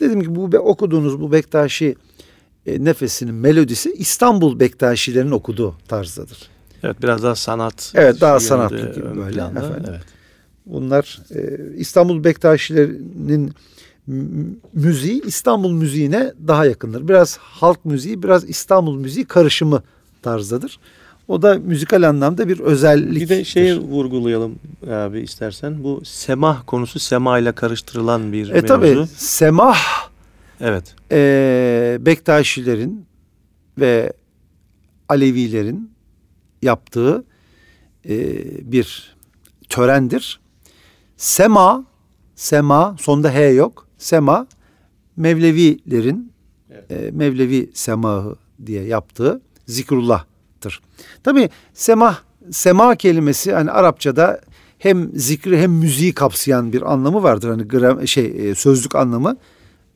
[0.00, 1.96] Dedim ki bu okuduğunuz bu Bektaşi
[2.66, 6.50] e, nefesinin melodisi İstanbul Bektaşilerin okuduğu tarzdadır.
[6.82, 7.92] Evet biraz daha sanat.
[7.94, 9.84] Evet daha sanatlı gibi böyle planda, efendim.
[9.88, 10.21] Evet.
[10.66, 13.52] Bunlar e, İstanbul Bektaşilerinin
[14.72, 17.08] müziği İstanbul müziğine daha yakındır.
[17.08, 19.82] Biraz halk müziği, biraz İstanbul müziği karışımı
[20.22, 20.78] tarzdadır.
[21.28, 23.22] O da müzikal anlamda bir özellik.
[23.22, 24.58] Bir de şeyi vurgulayalım
[24.90, 25.84] abi istersen.
[25.84, 28.66] Bu semah konusu sema ile karıştırılan bir e, mevzu.
[28.66, 29.78] Tabii semah
[30.60, 30.94] evet.
[31.12, 33.06] E, Bektaşilerin
[33.78, 34.12] ve
[35.08, 35.90] Alevilerin
[36.62, 37.24] yaptığı
[38.08, 38.34] e,
[38.72, 39.16] bir
[39.68, 40.41] törendir.
[41.22, 41.84] Sema,
[42.34, 43.86] sema sonda H yok.
[43.98, 44.46] Sema
[45.16, 46.32] Mevlevilerin
[46.70, 46.90] evet.
[46.90, 50.80] e, Mevlevi semahı diye yaptığı zikrullah'tır.
[51.22, 52.18] Tabi semah,
[52.50, 54.40] sema kelimesi hani Arapçada
[54.78, 57.48] hem zikri hem müziği kapsayan bir anlamı vardır.
[57.50, 59.36] Hani gram, şey e, sözlük anlamı.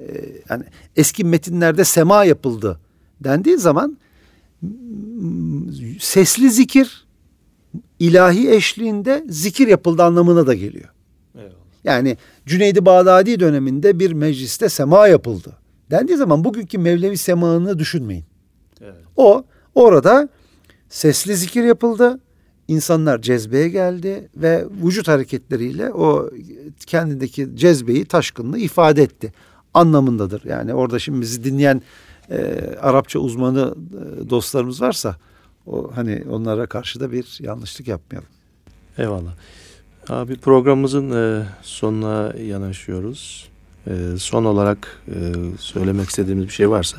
[0.01, 0.07] E,
[0.51, 0.65] yani
[0.97, 2.81] eski metinlerde sema yapıldı
[3.21, 3.99] dendiği zaman
[6.01, 7.07] sesli zikir
[7.99, 10.96] ilahi eşliğinde zikir yapıldı anlamına da geliyor.
[11.87, 12.17] Yani
[12.47, 15.53] Cüneydi Bağdadi döneminde bir mecliste sema yapıldı.
[15.91, 18.25] Dendiği zaman bugünkü Mevlevi semağını düşünmeyin.
[18.81, 18.95] Evet.
[19.17, 20.29] O orada
[20.89, 22.21] sesli zikir yapıldı.
[22.69, 26.31] İnsanlar cezbeye geldi ve vücut hareketleriyle o
[26.87, 29.33] kendindeki cezbeyi, taşkınlığı ifade etti
[29.75, 30.45] anlamındadır.
[30.45, 31.83] Yani orada şimdi bizi dinleyen
[32.31, 35.17] e, Arapça uzmanı e, dostlarımız varsa
[35.67, 38.29] o hani onlara karşı da bir yanlışlık yapmayalım.
[38.99, 39.35] Eyvallah.
[40.09, 43.49] Abi programımızın e, sonuna yanaşıyoruz.
[43.87, 45.15] E, son olarak e,
[45.59, 46.99] söylemek istediğimiz bir şey varsa.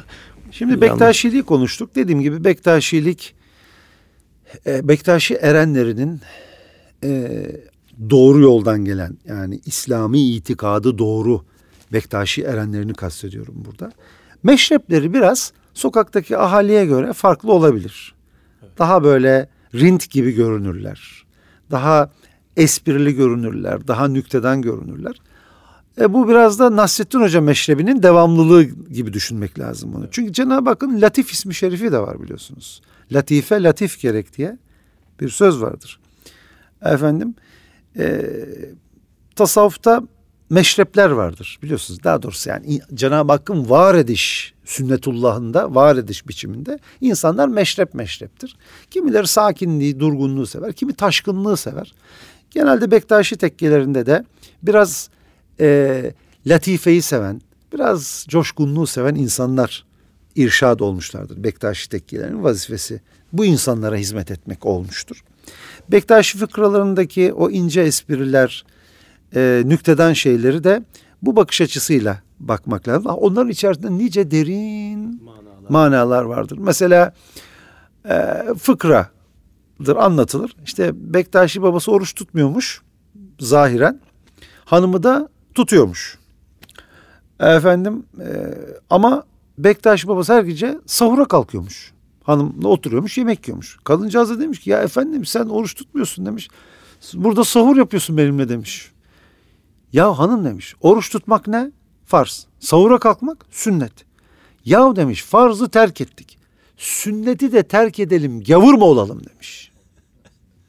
[0.52, 1.96] Şimdi Bektaşiliği konuştuk.
[1.96, 3.36] Dediğim gibi Bektaşilik
[4.66, 6.22] e, Bektaşi erenlerinin
[7.04, 7.42] e,
[8.10, 11.42] doğru yoldan gelen yani İslami itikadı doğru
[11.94, 13.92] Bektaşi erenlerini kastediyorum burada.
[14.44, 18.16] Meşrepleri biraz sokaktaki ahaliye göre farklı olabilir.
[18.78, 21.26] Daha böyle rint gibi görünürler.
[21.72, 22.12] Daha
[22.58, 25.22] esprili görünürler, daha nükteden görünürler.
[26.02, 30.08] E bu biraz da Nasrettin Hoca meşrebinin devamlılığı gibi düşünmek lazım bunu.
[30.12, 32.82] Çünkü Cenab-ı Hakk'ın Latif ismi şerifi de var biliyorsunuz.
[33.12, 34.58] Latife latif gerek diye
[35.20, 36.00] bir söz vardır.
[36.82, 37.36] Efendim
[37.98, 38.26] e,
[39.36, 40.02] tasavvufta
[40.50, 42.04] meşrepler vardır biliyorsunuz.
[42.04, 48.58] Daha doğrusu yani Cenab-ı Hakk'ın var ediş sünnetullahında var ediş biçiminde insanlar meşrep meşreptir.
[48.92, 51.94] Kimileri sakinliği, durgunluğu sever, kimi taşkınlığı sever.
[52.58, 54.24] Genelde Bektaşi tekkelerinde de
[54.64, 55.10] biraz
[55.60, 56.12] e,
[56.48, 57.42] latifeyi seven,
[57.74, 59.86] biraz coşkunluğu seven insanlar
[60.36, 61.44] irşad olmuşlardır.
[61.44, 63.02] Bektaşi tekkelerinin vazifesi
[63.34, 65.24] bu insanlara hizmet etmek olmuştur.
[65.92, 68.66] Bektaşi fıkralarındaki o ince espriler,
[69.36, 70.84] e, nükteden şeyleri de
[71.22, 73.12] bu bakış açısıyla bakmak lazım.
[73.12, 76.58] Onların içerisinde nice derin manalar, manalar vardır.
[76.58, 77.14] Mesela
[78.10, 79.17] e, fıkra
[79.96, 80.56] anlatılır.
[80.66, 82.82] İşte Bektaşi babası oruç tutmuyormuş
[83.40, 84.02] zahiren.
[84.66, 86.18] Hanımı da tutuyormuş.
[87.40, 88.58] Efendim e,
[88.90, 89.24] ama
[89.58, 91.94] Bektaşi babası her gece sahura kalkıyormuş.
[92.24, 93.78] Hanımla oturuyormuş yemek yiyormuş.
[93.84, 96.50] Kadıncağız da demiş ki ya efendim sen oruç tutmuyorsun demiş.
[97.14, 98.92] Burada sahur yapıyorsun benimle demiş.
[99.94, 101.72] Ya hanım demiş oruç tutmak ne?
[102.06, 102.48] Farz.
[102.60, 103.94] Sahura kalkmak sünnet.
[104.66, 106.38] Ya demiş farzı terk ettik.
[106.78, 109.67] Sünneti de terk edelim gavur mu olalım demiş.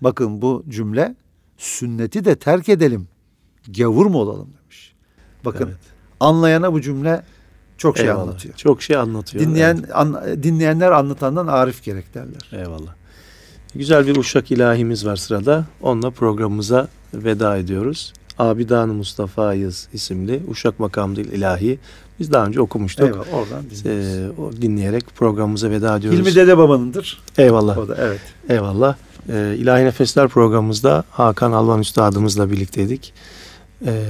[0.01, 1.14] Bakın bu cümle
[1.59, 3.09] sünneti de terk edelim.
[3.68, 4.94] Gavur mu olalım demiş.
[5.44, 5.78] Bakın evet.
[6.20, 7.22] anlayana bu cümle
[7.78, 8.22] çok şey Eyvallah.
[8.22, 8.55] anlatıyor.
[8.55, 9.44] Çok şey anlatıyor.
[9.44, 12.51] Dinleyen an- dinleyenler anlatandan arif gerek derler.
[12.53, 12.94] Eyvallah.
[13.74, 15.66] Güzel bir uşak ilahimiz var sırada.
[15.82, 18.12] Onunla programımıza veda ediyoruz.
[18.38, 21.78] Abidan Mustafa'yız isimli Uşak Makamı ilahi.
[22.20, 23.07] Biz daha önce okumuştuk.
[23.07, 24.38] Eyvallah oradan dinliyoruz.
[24.38, 26.20] Ee, o dinleyerek programımıza veda ediyoruz.
[26.20, 27.22] Hilmi Dede Baba'nındır.
[27.38, 27.78] Eyvallah.
[27.78, 28.20] O da evet.
[28.49, 28.96] Eyvallah.
[29.28, 33.12] Ee, İlahi Nefesler programımızda Hakan Alvan Üstadımızla birlikteydik.
[33.86, 34.04] Ee,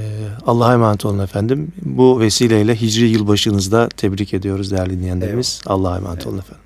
[0.47, 1.71] Allah'a emanet olun efendim.
[1.81, 5.61] Bu vesileyle Hicri yılbaşınızda tebrik ediyoruz değerli dinleyenlerimiz.
[5.65, 6.63] Allah'a emanet olun efendim.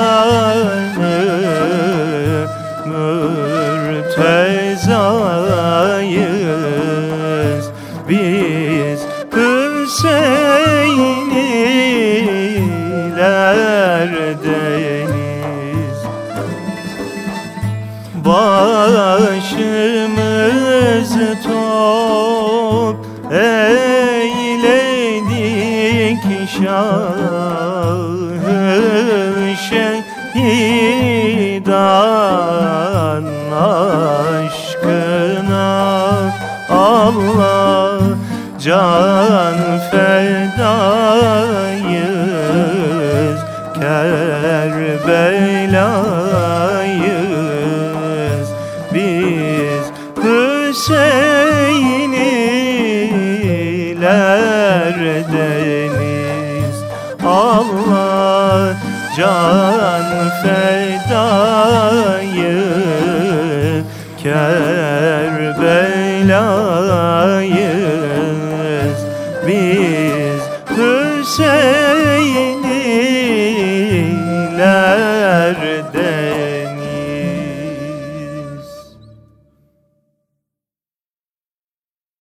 [59.20, 59.66] Allah